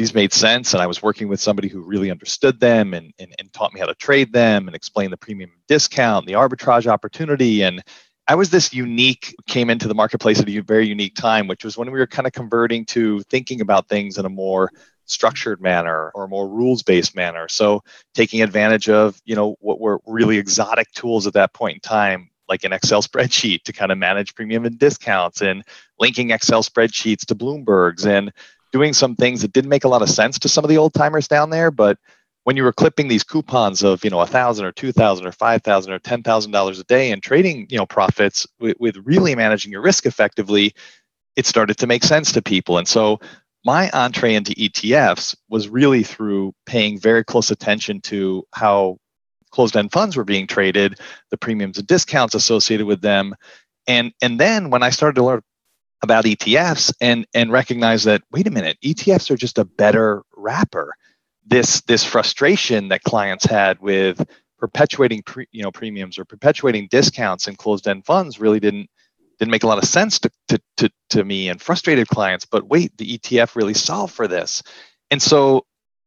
these 0.00 0.14
made 0.14 0.32
sense 0.32 0.72
and 0.72 0.82
I 0.82 0.86
was 0.86 1.02
working 1.02 1.28
with 1.28 1.42
somebody 1.42 1.68
who 1.68 1.82
really 1.82 2.10
understood 2.10 2.58
them 2.58 2.94
and, 2.94 3.12
and, 3.18 3.34
and 3.38 3.52
taught 3.52 3.74
me 3.74 3.80
how 3.80 3.86
to 3.86 3.94
trade 3.94 4.32
them 4.32 4.66
and 4.66 4.74
explain 4.74 5.10
the 5.10 5.18
premium 5.18 5.50
discount, 5.68 6.24
the 6.24 6.32
arbitrage 6.32 6.86
opportunity. 6.86 7.60
And 7.60 7.82
I 8.26 8.34
was 8.34 8.48
this 8.48 8.72
unique, 8.72 9.34
came 9.46 9.68
into 9.68 9.88
the 9.88 9.94
marketplace 9.94 10.40
at 10.40 10.48
a 10.48 10.60
very 10.60 10.88
unique 10.88 11.16
time, 11.16 11.48
which 11.48 11.66
was 11.66 11.76
when 11.76 11.90
we 11.90 11.98
were 11.98 12.06
kind 12.06 12.26
of 12.26 12.32
converting 12.32 12.86
to 12.86 13.20
thinking 13.24 13.60
about 13.60 13.90
things 13.90 14.16
in 14.16 14.24
a 14.24 14.30
more 14.30 14.70
structured 15.04 15.60
manner 15.60 16.10
or 16.14 16.24
a 16.24 16.28
more 16.28 16.48
rules-based 16.48 17.14
manner. 17.14 17.46
So 17.48 17.84
taking 18.14 18.40
advantage 18.40 18.88
of, 18.88 19.20
you 19.26 19.36
know, 19.36 19.56
what 19.60 19.80
were 19.80 20.00
really 20.06 20.38
exotic 20.38 20.90
tools 20.92 21.26
at 21.26 21.34
that 21.34 21.52
point 21.52 21.74
in 21.74 21.80
time, 21.80 22.30
like 22.48 22.64
an 22.64 22.72
Excel 22.72 23.02
spreadsheet 23.02 23.64
to 23.64 23.74
kind 23.74 23.92
of 23.92 23.98
manage 23.98 24.34
premium 24.34 24.64
and 24.64 24.78
discounts 24.78 25.42
and 25.42 25.62
linking 25.98 26.30
Excel 26.30 26.62
spreadsheets 26.62 27.26
to 27.26 27.34
Bloomberg's 27.34 28.06
and 28.06 28.32
doing 28.72 28.92
some 28.92 29.16
things 29.16 29.42
that 29.42 29.52
didn't 29.52 29.70
make 29.70 29.84
a 29.84 29.88
lot 29.88 30.02
of 30.02 30.08
sense 30.08 30.38
to 30.40 30.48
some 30.48 30.64
of 30.64 30.68
the 30.68 30.78
old 30.78 30.94
timers 30.94 31.28
down 31.28 31.50
there. 31.50 31.70
But 31.70 31.98
when 32.44 32.56
you 32.56 32.64
were 32.64 32.72
clipping 32.72 33.08
these 33.08 33.24
coupons 33.24 33.82
of, 33.82 34.02
you 34.04 34.10
know, 34.10 34.20
a 34.20 34.26
thousand 34.26 34.64
or 34.64 34.72
two 34.72 34.92
thousand 34.92 35.26
or 35.26 35.32
five 35.32 35.62
thousand 35.62 35.92
or 35.92 35.98
ten 35.98 36.22
thousand 36.22 36.52
dollars 36.52 36.78
a 36.78 36.84
day 36.84 37.10
and 37.10 37.22
trading, 37.22 37.66
you 37.70 37.76
know, 37.76 37.86
profits 37.86 38.46
with, 38.58 38.76
with 38.80 38.96
really 39.04 39.34
managing 39.34 39.72
your 39.72 39.82
risk 39.82 40.06
effectively, 40.06 40.72
it 41.36 41.46
started 41.46 41.78
to 41.78 41.86
make 41.86 42.04
sense 42.04 42.32
to 42.32 42.42
people. 42.42 42.78
And 42.78 42.88
so 42.88 43.20
my 43.64 43.90
entree 43.90 44.34
into 44.34 44.52
ETFs 44.52 45.36
was 45.48 45.68
really 45.68 46.02
through 46.02 46.54
paying 46.64 46.98
very 46.98 47.24
close 47.24 47.50
attention 47.50 48.00
to 48.02 48.46
how 48.54 48.98
closed 49.50 49.76
end 49.76 49.92
funds 49.92 50.16
were 50.16 50.24
being 50.24 50.46
traded, 50.46 50.98
the 51.30 51.36
premiums 51.36 51.76
and 51.76 51.86
discounts 51.86 52.34
associated 52.34 52.86
with 52.86 53.02
them. 53.02 53.34
And, 53.86 54.12
and 54.22 54.38
then 54.40 54.70
when 54.70 54.82
I 54.82 54.90
started 54.90 55.16
to 55.16 55.24
learn 55.24 55.42
about 56.02 56.24
ETFs 56.24 56.92
and, 57.00 57.26
and 57.34 57.52
recognize 57.52 58.04
that, 58.04 58.22
wait 58.30 58.46
a 58.46 58.50
minute, 58.50 58.78
ETFs 58.84 59.30
are 59.30 59.36
just 59.36 59.58
a 59.58 59.64
better 59.64 60.22
wrapper. 60.36 60.94
This, 61.46 61.80
this 61.82 62.04
frustration 62.04 62.88
that 62.88 63.02
clients 63.02 63.44
had 63.44 63.80
with 63.80 64.24
perpetuating 64.58 65.22
pre, 65.22 65.46
you 65.52 65.62
know, 65.62 65.70
premiums 65.70 66.18
or 66.18 66.24
perpetuating 66.24 66.88
discounts 66.90 67.48
in 67.48 67.56
closed 67.56 67.88
end 67.88 68.06
funds 68.06 68.40
really 68.40 68.60
didn't, 68.60 68.88
didn't 69.38 69.50
make 69.50 69.62
a 69.62 69.66
lot 69.66 69.78
of 69.78 69.84
sense 69.84 70.18
to, 70.20 70.30
to, 70.48 70.60
to, 70.76 70.90
to 71.10 71.24
me 71.24 71.48
and 71.48 71.60
frustrated 71.60 72.08
clients. 72.08 72.44
But 72.44 72.68
wait, 72.68 72.96
the 72.96 73.18
ETF 73.18 73.56
really 73.56 73.74
solved 73.74 74.14
for 74.14 74.28
this. 74.28 74.62
And 75.10 75.20
so 75.20 75.66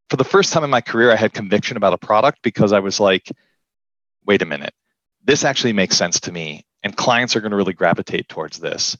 for 0.09 0.17
the 0.17 0.23
first 0.23 0.53
time 0.53 0.63
in 0.63 0.69
my 0.69 0.81
career, 0.81 1.11
I 1.11 1.15
had 1.15 1.33
conviction 1.33 1.77
about 1.77 1.93
a 1.93 1.97
product 1.97 2.39
because 2.43 2.71
I 2.71 2.79
was 2.79 2.99
like, 2.99 3.31
wait 4.25 4.41
a 4.41 4.45
minute, 4.45 4.73
this 5.23 5.43
actually 5.43 5.73
makes 5.73 5.97
sense 5.97 6.19
to 6.21 6.31
me. 6.31 6.65
And 6.83 6.95
clients 6.95 7.35
are 7.35 7.41
going 7.41 7.51
to 7.51 7.57
really 7.57 7.73
gravitate 7.73 8.27
towards 8.27 8.59
this. 8.59 8.97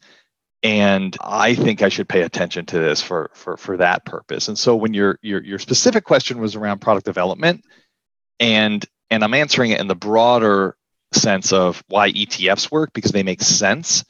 And 0.64 1.16
I 1.22 1.56
think 1.56 1.82
I 1.82 1.90
should 1.90 2.08
pay 2.08 2.22
attention 2.22 2.66
to 2.68 2.80
this 2.80 3.02
for, 3.02 3.32
for, 3.34 3.58
for 3.58 3.78
that 3.78 4.06
purpose. 4.06 4.48
And 4.48 4.58
so 4.58 4.76
when 4.76 4.94
your, 4.94 5.20
your, 5.22 5.44
your 5.44 5.60
specific 5.60 6.06
question 6.06 6.40
was 6.40 6.56
around 6.56 6.80
product 6.80 7.06
development, 7.06 7.66
and, 8.40 8.84
and 9.10 9.24
I'm 9.24 9.34
answering 9.34 9.72
it 9.72 9.82
in 9.82 9.88
the 9.88 9.96
broader 9.96 10.78
sense 11.12 11.52
of 11.52 11.84
why 11.90 12.12
ETFs 12.12 12.72
work 12.72 12.94
because 12.94 13.12
they 13.12 13.24
make 13.24 13.42
sense 13.42 14.06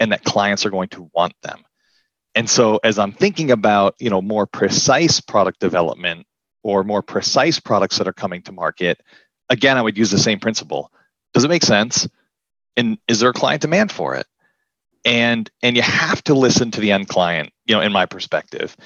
and 0.00 0.10
that 0.10 0.24
clients 0.24 0.66
are 0.66 0.70
going 0.70 0.88
to 0.88 1.08
want 1.14 1.34
them. 1.42 1.62
And 2.34 2.50
so 2.50 2.80
as 2.82 2.98
I'm 2.98 3.12
thinking 3.12 3.52
about, 3.52 3.94
you 4.00 4.10
know, 4.10 4.20
more 4.20 4.46
precise 4.46 5.20
product 5.20 5.60
development, 5.60 6.26
or 6.62 6.84
more 6.84 7.02
precise 7.02 7.58
products 7.58 7.98
that 7.98 8.08
are 8.08 8.12
coming 8.12 8.42
to 8.42 8.52
market, 8.52 9.00
again, 9.48 9.76
I 9.76 9.82
would 9.82 9.98
use 9.98 10.10
the 10.10 10.18
same 10.18 10.38
principle. 10.38 10.90
Does 11.34 11.44
it 11.44 11.48
make 11.48 11.64
sense? 11.64 12.08
And 12.76 12.98
is 13.08 13.20
there 13.20 13.30
a 13.30 13.34
client 13.34 13.62
demand 13.62 13.92
for 13.92 14.14
it? 14.14 14.26
And 15.04 15.50
and 15.62 15.76
you 15.76 15.82
have 15.82 16.22
to 16.24 16.34
listen 16.34 16.70
to 16.72 16.80
the 16.80 16.92
end 16.92 17.08
client, 17.08 17.52
you 17.66 17.74
know, 17.74 17.80
in 17.80 17.92
my 17.92 18.06
perspective, 18.06 18.76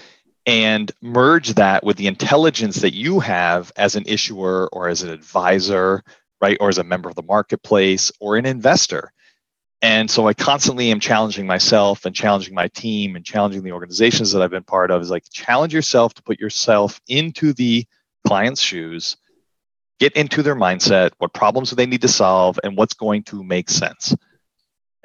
and 0.47 0.91
merge 1.03 1.55
that 1.55 1.85
with 1.85 1.97
the 1.97 2.07
intelligence 2.07 2.77
that 2.77 2.95
you 2.95 3.21
have 3.21 3.73
as 3.77 3.97
an 3.97 4.05
issuer 4.07 4.69
or 4.73 4.89
as 4.89 5.03
an 5.03 5.11
advisor, 5.11 6.03
right, 6.41 6.57
or 6.61 6.69
as 6.69 6.79
a 6.79 6.85
member 6.85 7.09
of 7.09 7.17
the 7.17 7.23
marketplace 7.23 8.13
or 8.21 8.37
an 8.37 8.47
investor. 8.47 9.13
And 9.83 10.11
so 10.11 10.27
I 10.27 10.35
constantly 10.35 10.91
am 10.91 11.01
challenging 11.01 11.47
myself 11.47 12.07
and 12.07 12.15
challenging 12.15 12.55
my 12.55 12.69
team 12.69 13.15
and 13.15 13.25
challenging 13.25 13.63
the 13.63 13.73
organizations 13.73 14.33
that 14.33 14.41
I've 14.41 14.51
been 14.51 14.65
part 14.65 14.91
of 14.91 15.03
is 15.03 15.11
like 15.11 15.25
challenge 15.31 15.75
yourself 15.75 16.15
to 16.15 16.23
put 16.23 16.41
yourself 16.41 17.01
into 17.09 17.53
the 17.53 17.85
client's 18.27 18.61
shoes, 18.61 19.17
get 20.01 20.15
into 20.15 20.43
their 20.43 20.57
mindset, 20.57 21.11
what 21.19 21.35
problems 21.35 21.71
do 21.71 21.77
they 21.77 21.87
need 21.87 22.01
to 22.03 22.09
solve, 22.09 22.59
and 22.65 22.77
what's 22.77 22.95
going 22.95 23.23
to 23.25 23.45
make 23.45 23.69
sense. 23.69 24.15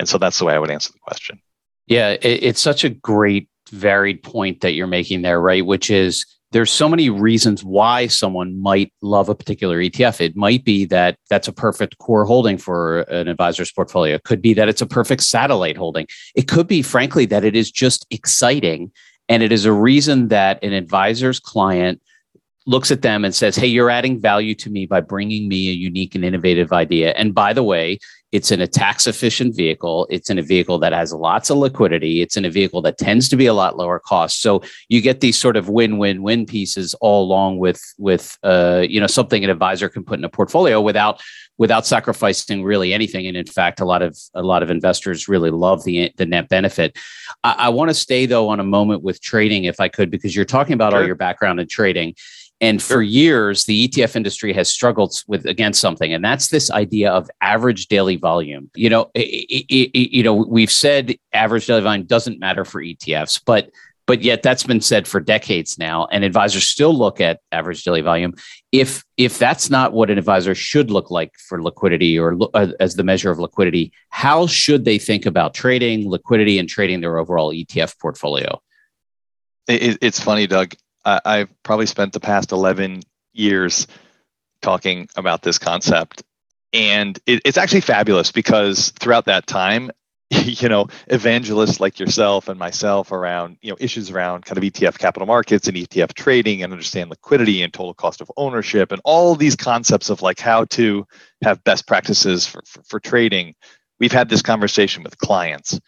And 0.02 0.10
so 0.10 0.18
that's 0.18 0.40
the 0.40 0.46
way 0.46 0.56
I 0.56 0.58
would 0.58 0.72
answer 0.72 0.92
the 0.92 0.98
question. 0.98 1.40
Yeah, 1.86 2.18
it's 2.24 2.60
such 2.60 2.84
a 2.84 2.90
great 2.90 3.48
varied 3.70 4.24
point 4.24 4.62
that 4.62 4.72
you're 4.72 4.88
making 4.88 5.22
there, 5.22 5.40
right? 5.40 5.64
Which 5.64 5.92
is 5.92 6.26
there's 6.52 6.72
so 6.72 6.90
many 6.90 7.12
reasons 7.12 7.64
why 7.64 8.08
someone 8.08 8.60
might 8.60 8.92
love 9.04 9.30
a 9.30 9.36
particular 9.36 9.78
ETF. 9.78 10.20
It 10.20 10.36
might 10.36 10.66
be 10.66 10.86
that 10.86 11.18
that's 11.30 11.48
a 11.48 11.54
perfect 11.54 12.00
core 12.00 12.26
holding 12.26 12.58
for 12.58 13.02
an 13.02 13.28
advisor's 13.28 13.72
portfolio. 13.72 14.16
It 14.16 14.24
could 14.24 14.42
be 14.42 14.56
that 14.56 14.70
it's 14.70 14.82
a 14.82 14.88
perfect 14.88 15.22
satellite 15.22 15.78
holding. 15.78 16.08
It 16.34 16.48
could 16.48 16.66
be, 16.66 16.82
frankly, 16.82 17.28
that 17.28 17.46
it 17.46 17.56
is 17.56 17.70
just 17.70 18.08
exciting. 18.10 18.92
And 19.30 19.44
it 19.44 19.52
is 19.52 19.66
a 19.66 19.72
reason 19.72 20.30
that 20.30 20.64
an 20.64 20.74
advisor's 20.74 21.40
client 21.40 22.02
looks 22.66 22.90
at 22.90 23.04
them 23.04 23.24
and 23.24 23.36
says, 23.36 23.56
Hey, 23.56 23.68
you're 23.68 23.92
adding 23.92 24.20
value 24.20 24.56
to 24.56 24.72
me 24.72 24.88
by 24.88 25.02
bringing 25.02 25.48
me 25.48 25.70
a 25.70 25.74
unique 25.74 26.16
and 26.16 26.26
innovative 26.26 26.74
idea. 26.74 27.12
And 27.12 27.36
by 27.36 27.54
the 27.54 27.64
way, 27.64 28.00
it's 28.32 28.52
in 28.52 28.62
a 28.62 28.68
tax 28.68 29.08
efficient 29.08 29.56
vehicle. 29.56 30.08
It's 30.10 30.30
in 30.30 30.40
a 30.40 30.42
vehicle 30.42 30.80
that 30.80 30.94
has 30.94 31.14
lots 31.14 31.50
of 31.50 31.58
liquidity. 31.58 32.22
It's 32.22 32.38
in 32.38 32.46
a 32.46 32.50
vehicle 32.50 32.82
that 32.84 32.98
tends 32.98 33.28
to 33.30 33.36
be 33.36 33.46
a 33.46 33.54
lot 33.54 33.78
lower 33.78 34.00
cost. 34.00 34.42
So 34.42 34.62
you 34.88 35.02
get 35.02 35.20
these 35.20 35.38
sort 35.38 35.58
of 35.58 35.70
win 35.70 35.98
win 35.98 36.24
win 36.24 36.46
pieces 36.46 36.94
all 37.02 37.24
along 37.24 37.60
with 37.60 37.82
with 37.98 38.38
uh, 38.44 38.86
you 38.88 39.00
know 39.00 39.08
something 39.08 39.44
an 39.44 39.50
advisor 39.50 39.90
can 39.90 40.04
put 40.04 40.20
in 40.20 40.24
a 40.24 40.30
portfolio 40.30 40.80
without 40.80 41.22
without 41.58 41.86
sacrificing 41.86 42.64
really 42.64 42.94
anything. 42.94 43.28
And 43.28 43.36
in 43.36 43.46
fact, 43.46 43.82
a 43.82 43.86
lot 43.86 44.02
of 44.02 44.18
a 44.34 44.42
lot 44.42 44.64
of 44.64 44.70
investors 44.70 45.28
really 45.28 45.52
love 45.52 45.84
the 45.84 46.12
the 46.18 46.26
net 46.26 46.48
benefit. 46.48 46.98
I, 47.44 47.56
I 47.58 47.70
want 47.70 47.90
to 47.90 47.94
stay 47.94 48.26
though 48.26 48.50
on 48.50 48.60
a 48.60 48.64
moment 48.64 49.04
with 49.04 49.22
trading, 49.22 49.66
if 49.66 49.80
I 49.80 49.90
could, 49.90 50.10
because 50.10 50.36
you're 50.36 50.46
talking 50.46 50.74
about 50.74 50.94
sure. 50.94 51.02
all 51.02 51.06
your 51.06 51.16
background 51.16 51.60
in 51.60 51.68
trading. 51.68 52.16
And 52.62 52.82
for 52.82 53.02
years, 53.02 53.66
the 53.66 53.88
ETF 53.88 54.16
industry 54.16 54.54
has 54.54 54.70
struggled 54.70 55.16
with 55.28 55.48
against 55.48 55.82
something, 55.82 56.14
and 56.14 56.24
that's 56.24 56.50
this 56.50 56.70
idea 56.70 57.12
of 57.12 57.28
average 57.42 57.88
daily 57.88 58.18
volume. 58.18 58.70
You 58.76 58.92
know, 58.92 59.12
it, 59.16 59.22
it, 59.22 59.98
it, 59.98 60.16
you 60.16 60.22
know, 60.22 60.36
we've 60.36 60.72
said 60.72 61.16
average 61.34 61.66
daily 61.66 61.82
volume 61.82 62.06
doesn't 62.06 62.40
matter 62.40 62.64
for 62.64 62.82
ETFs, 62.82 63.42
but 63.44 63.72
but 64.06 64.22
yet 64.22 64.44
that's 64.44 64.64
been 64.64 64.82
said 64.82 65.08
for 65.08 65.20
decades 65.20 65.80
now, 65.80 66.06
and 66.12 66.24
advisors 66.24 66.68
still 66.68 66.94
look 66.94 67.20
at 67.20 67.40
average 67.52 67.84
daily 67.84 68.02
volume. 68.02 68.36
If 68.72 69.04
if 69.18 69.40
that's 69.40 69.72
not 69.72 69.94
what 69.94 70.12
an 70.12 70.20
advisor 70.20 70.54
should 70.54 70.92
look 70.92 71.10
like 71.10 71.34
for 71.38 71.64
liquidity 71.64 72.20
or 72.20 72.38
uh, 72.54 72.74
as 72.80 72.96
the 72.96 73.04
measure 73.04 73.32
of 73.32 73.40
liquidity, 73.40 73.92
how 74.10 74.46
should 74.46 74.86
they 74.86 75.00
think 75.00 75.26
about 75.26 75.56
trading 75.56 76.08
liquidity 76.08 76.60
and 76.60 76.70
trading 76.70 77.02
their 77.02 77.18
overall 77.18 77.52
ETF 77.52 77.98
portfolio? 78.00 78.62
it's 79.68 80.20
funny, 80.20 80.48
Doug. 80.48 80.74
I've 81.04 81.50
probably 81.64 81.86
spent 81.86 82.14
the 82.14 82.20
past 82.20 82.52
11 82.52 83.04
years 83.34 83.88
talking 84.62 85.10
about 85.16 85.42
this 85.42 85.58
concept. 85.58 86.24
And 86.74 87.20
it, 87.26 87.42
it's 87.44 87.58
actually 87.58 87.82
fabulous 87.82 88.32
because 88.32 88.92
throughout 89.00 89.26
that 89.26 89.48
time, 89.48 89.92
you 90.30 90.70
know, 90.70 90.88
evangelists 91.08 91.80
like 91.80 92.00
yourself 92.00 92.48
and 92.48 92.58
myself 92.58 93.12
around, 93.12 93.58
you 93.62 93.72
know, 93.72 93.78
issues 93.80 94.10
around 94.10 94.46
kind 94.46 94.58
of 94.58 94.64
ETF 94.64 94.98
capital 94.98 95.26
markets 95.26 95.68
and 95.68 95.76
ETF 95.76 96.14
trading 96.14 96.64
and 96.64 96.72
understand 96.72 97.10
liquidity 97.10 97.62
and 97.62 97.74
total 97.74 97.94
cost 97.94 98.22
of 98.22 98.32
ownership 98.38 98.92
and 98.94 99.02
all 99.04 99.36
these 99.36 99.58
concepts 99.58 100.10
of 100.10 100.22
like 100.22 100.40
how 100.40 100.64
to 100.66 101.06
have 101.42 101.64
best 101.66 101.86
practices 101.86 102.48
for, 102.48 102.62
for, 102.66 102.82
for 102.84 103.00
trading. 103.00 103.56
We've 104.00 104.12
had 104.12 104.30
this 104.30 104.42
conversation 104.42 105.04
with 105.04 105.18
clients 105.18 105.80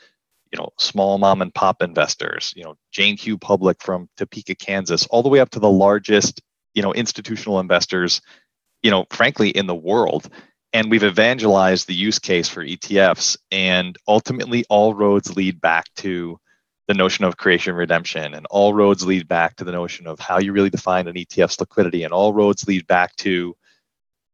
you 0.53 0.60
know 0.60 0.69
small 0.77 1.17
mom 1.17 1.41
and 1.41 1.53
pop 1.53 1.81
investors 1.81 2.53
you 2.55 2.63
know 2.63 2.77
jane 2.91 3.17
q 3.17 3.38
public 3.38 3.81
from 3.81 4.07
topeka 4.15 4.55
kansas 4.55 5.05
all 5.07 5.24
the 5.24 5.29
way 5.29 5.39
up 5.39 5.50
to 5.50 5.60
the 5.60 5.69
largest 5.69 6.41
you 6.74 6.81
know 6.81 6.93
institutional 6.93 7.60
investors 7.60 8.22
you 8.83 8.91
know 8.91 9.05
frankly 9.10 9.50
in 9.50 9.65
the 9.65 9.75
world. 9.75 10.29
And 10.75 10.89
we've 10.89 11.03
evangelized 11.03 11.88
the 11.88 11.93
use 11.93 12.17
case 12.17 12.50
for 12.50 12.65
etfs 12.65 13.38
and 13.51 13.95
ultimately 14.07 14.65
all 14.69 14.95
roads 14.95 15.36
lead 15.36 15.62
back 15.62 15.86
to 15.98 16.39
the 16.88 16.95
notion 16.95 17.25
of 17.25 17.38
creation 17.38 17.75
redemption 17.75 18.33
and 18.33 18.48
all 18.50 18.74
roads 18.74 19.05
lead 19.05 19.27
back 19.27 19.55
to 19.57 19.63
the 19.63 19.72
notion 19.72 20.07
of 20.07 20.19
how 20.19 20.39
you 20.39 20.51
really 20.51 20.72
define 20.72 21.07
an 21.07 21.15
etf's 21.15 21.60
liquidity 21.60 22.03
and 22.03 22.12
all 22.12 22.33
roads 22.33 22.67
lead 22.67 22.88
back 22.88 23.15
to 23.17 23.55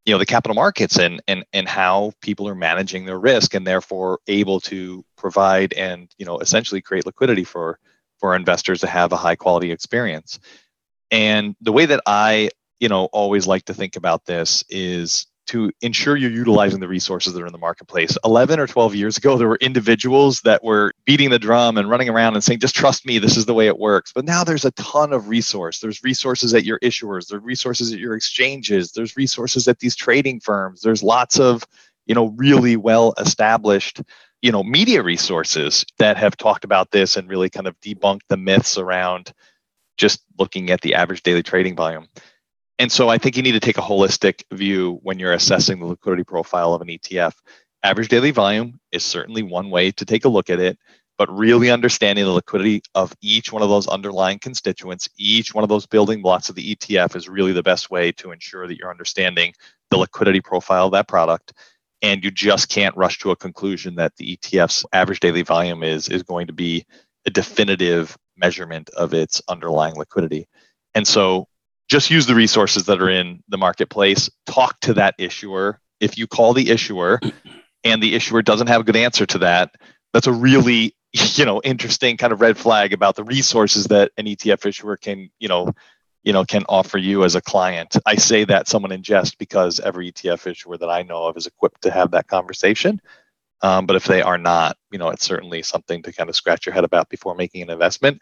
you 0.09 0.15
know 0.15 0.17
the 0.17 0.25
capital 0.25 0.55
markets 0.55 0.97
and 0.97 1.21
and 1.27 1.45
and 1.53 1.67
how 1.67 2.11
people 2.19 2.47
are 2.47 2.55
managing 2.55 3.05
their 3.05 3.19
risk 3.19 3.53
and 3.53 3.67
therefore 3.67 4.17
able 4.25 4.59
to 4.59 5.05
provide 5.15 5.71
and 5.73 6.11
you 6.17 6.25
know 6.25 6.39
essentially 6.39 6.81
create 6.81 7.05
liquidity 7.05 7.43
for 7.43 7.77
for 8.17 8.35
investors 8.35 8.79
to 8.79 8.87
have 8.87 9.11
a 9.11 9.17
high 9.17 9.35
quality 9.35 9.71
experience. 9.71 10.39
And 11.11 11.55
the 11.61 11.71
way 11.71 11.85
that 11.85 12.01
i 12.07 12.49
you 12.79 12.89
know 12.89 13.05
always 13.13 13.45
like 13.45 13.65
to 13.65 13.73
think 13.75 13.97
about 13.97 14.25
this 14.25 14.63
is 14.67 15.27
to 15.49 15.71
ensure 15.81 16.15
you're 16.15 16.29
utilizing 16.29 16.79
the 16.79 16.87
resources 16.87 17.33
that 17.33 17.41
are 17.41 17.47
in 17.47 17.51
the 17.51 17.57
marketplace. 17.57 18.15
11 18.23 18.59
or 18.59 18.67
12 18.67 18.93
years 18.93 19.17
ago, 19.17 19.35
there 19.35 19.47
were 19.47 19.57
individuals 19.61 20.41
that 20.41 20.63
were 20.63 20.93
beating 21.05 21.31
the 21.31 21.39
drum 21.39 21.77
and 21.77 21.89
running 21.89 22.07
around 22.07 22.35
and 22.35 22.43
saying, 22.43 22.59
just 22.59 22.75
trust 22.75 23.03
me, 23.03 23.17
this 23.17 23.35
is 23.35 23.47
the 23.47 23.53
way 23.55 23.65
it 23.65 23.79
works. 23.79 24.13
But 24.13 24.25
now 24.25 24.43
there's 24.43 24.65
a 24.65 24.71
ton 24.71 25.11
of 25.11 25.27
resource. 25.27 25.79
There's 25.79 26.03
resources 26.03 26.53
at 26.53 26.65
your 26.65 26.77
issuers, 26.79 27.27
there's 27.27 27.41
resources 27.41 27.91
at 27.91 27.97
your 27.97 28.15
exchanges, 28.15 28.91
there's 28.91 29.17
resources 29.17 29.67
at 29.67 29.79
these 29.79 29.95
trading 29.95 30.39
firms. 30.39 30.81
There's 30.81 31.01
lots 31.01 31.39
of, 31.39 31.65
you 32.05 32.13
know, 32.13 32.27
really 32.37 32.77
well 32.77 33.15
established, 33.17 34.03
you 34.43 34.51
know, 34.51 34.61
media 34.61 35.01
resources 35.01 35.83
that 35.97 36.15
have 36.17 36.37
talked 36.37 36.63
about 36.63 36.91
this 36.91 37.17
and 37.17 37.27
really 37.27 37.49
kind 37.49 37.65
of 37.65 37.79
debunked 37.81 38.27
the 38.29 38.37
myths 38.37 38.77
around 38.77 39.33
just 39.97 40.21
looking 40.37 40.69
at 40.69 40.81
the 40.81 40.93
average 40.93 41.23
daily 41.23 41.41
trading 41.41 41.75
volume. 41.75 42.07
And 42.79 42.89
so 42.89 43.09
I 43.09 43.17
think 43.17 43.35
you 43.35 43.43
need 43.43 43.51
to 43.51 43.59
take 43.59 43.77
a 43.77 43.81
holistic 43.81 44.43
view 44.53 44.99
when 45.03 45.19
you're 45.19 45.33
assessing 45.33 45.79
the 45.79 45.85
liquidity 45.85 46.23
profile 46.23 46.73
of 46.73 46.81
an 46.81 46.87
ETF. 46.87 47.33
Average 47.83 48.07
daily 48.07 48.31
volume 48.31 48.79
is 48.93 49.03
certainly 49.03 49.43
one 49.43 49.69
way 49.69 49.91
to 49.91 50.05
take 50.05 50.23
a 50.23 50.29
look 50.29 50.49
at 50.49 50.61
it, 50.61 50.79
but 51.17 51.29
really 51.29 51.69
understanding 51.69 52.23
the 52.23 52.31
liquidity 52.31 52.81
of 52.95 53.13
each 53.21 53.51
one 53.51 53.61
of 53.61 53.67
those 53.67 53.87
underlying 53.87 54.39
constituents, 54.39 55.09
each 55.17 55.53
one 55.53 55.63
of 55.63 55.69
those 55.69 55.85
building 55.85 56.21
blocks 56.21 56.47
of 56.47 56.55
the 56.55 56.73
ETF 56.73 57.17
is 57.17 57.27
really 57.27 57.51
the 57.51 57.61
best 57.61 57.91
way 57.91 58.13
to 58.13 58.31
ensure 58.31 58.65
that 58.65 58.77
you're 58.77 58.89
understanding 58.89 59.53
the 59.91 59.97
liquidity 59.97 60.39
profile 60.39 60.85
of 60.85 60.93
that 60.93 61.09
product. 61.09 61.51
And 62.01 62.23
you 62.23 62.31
just 62.31 62.69
can't 62.69 62.95
rush 62.95 63.19
to 63.19 63.31
a 63.31 63.35
conclusion 63.35 63.95
that 63.95 64.15
the 64.15 64.37
ETF's 64.37 64.85
average 64.93 65.19
daily 65.19 65.41
volume 65.41 65.83
is, 65.83 66.07
is 66.07 66.23
going 66.23 66.47
to 66.47 66.53
be 66.53 66.85
a 67.25 67.29
definitive 67.29 68.17
measurement 68.37 68.89
of 68.91 69.13
its 69.13 69.41
underlying 69.49 69.95
liquidity. 69.95 70.47
And 70.95 71.05
so 71.05 71.48
just 71.89 72.09
use 72.09 72.25
the 72.25 72.35
resources 72.35 72.85
that 72.85 73.01
are 73.01 73.09
in 73.09 73.43
the 73.49 73.57
marketplace. 73.57 74.29
Talk 74.45 74.79
to 74.81 74.93
that 74.93 75.15
issuer. 75.17 75.79
If 75.99 76.17
you 76.17 76.27
call 76.27 76.53
the 76.53 76.69
issuer 76.69 77.19
and 77.83 78.01
the 78.01 78.15
issuer 78.15 78.41
doesn't 78.41 78.67
have 78.67 78.81
a 78.81 78.83
good 78.83 78.95
answer 78.95 79.25
to 79.25 79.39
that 79.39 79.71
that's 80.13 80.27
a 80.27 80.31
really 80.31 80.95
you 81.13 81.45
know 81.45 81.61
interesting 81.63 82.17
kind 82.17 82.33
of 82.33 82.41
red 82.41 82.57
flag 82.57 82.93
about 82.93 83.15
the 83.15 83.23
resources 83.23 83.85
that 83.85 84.11
an 84.17 84.25
etf 84.25 84.65
issuer 84.65 84.97
can 84.97 85.29
you 85.39 85.47
know 85.47 85.71
you 86.23 86.33
know 86.33 86.43
can 86.43 86.63
offer 86.67 86.97
you 86.97 87.23
as 87.23 87.35
a 87.35 87.41
client. 87.41 87.95
I 88.05 88.15
say 88.15 88.43
that 88.45 88.67
someone 88.67 88.91
in 88.91 89.03
jest 89.03 89.37
because 89.37 89.79
every 89.79 90.11
etf 90.11 90.45
issuer 90.45 90.77
that 90.77 90.89
i 90.89 91.01
know 91.01 91.25
of 91.25 91.37
is 91.37 91.47
equipped 91.47 91.81
to 91.83 91.91
have 91.91 92.11
that 92.11 92.27
conversation. 92.27 93.01
Um, 93.61 93.85
but 93.85 93.97
if 93.97 94.05
they 94.05 94.21
are 94.21 94.37
not 94.37 94.77
you 94.91 94.99
know 94.99 95.09
it's 95.09 95.25
certainly 95.25 95.63
something 95.63 96.03
to 96.03 96.13
kind 96.13 96.29
of 96.29 96.35
scratch 96.35 96.65
your 96.65 96.73
head 96.73 96.83
about 96.83 97.09
before 97.09 97.35
making 97.35 97.61
an 97.61 97.69
investment 97.69 98.21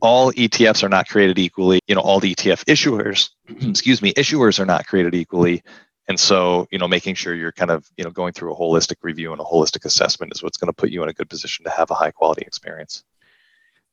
all 0.00 0.32
ETFs 0.32 0.82
are 0.82 0.88
not 0.88 1.08
created 1.08 1.38
equally. 1.38 1.80
You 1.86 1.94
know, 1.94 2.00
all 2.00 2.20
the 2.20 2.34
ETF 2.34 2.64
issuers, 2.64 3.30
excuse 3.68 4.02
me, 4.02 4.12
issuers 4.14 4.58
are 4.58 4.66
not 4.66 4.86
created 4.86 5.14
equally. 5.14 5.62
And 6.08 6.20
so, 6.20 6.68
you 6.70 6.78
know, 6.78 6.86
making 6.86 7.14
sure 7.14 7.34
you're 7.34 7.52
kind 7.52 7.70
of, 7.70 7.88
you 7.96 8.04
know, 8.04 8.10
going 8.10 8.34
through 8.34 8.52
a 8.52 8.56
holistic 8.56 8.96
review 9.02 9.32
and 9.32 9.40
a 9.40 9.44
holistic 9.44 9.86
assessment 9.86 10.32
is 10.34 10.42
what's 10.42 10.58
going 10.58 10.68
to 10.68 10.74
put 10.74 10.90
you 10.90 11.02
in 11.02 11.08
a 11.08 11.14
good 11.14 11.30
position 11.30 11.64
to 11.64 11.70
have 11.70 11.90
a 11.90 11.94
high 11.94 12.10
quality 12.10 12.42
experience. 12.42 13.04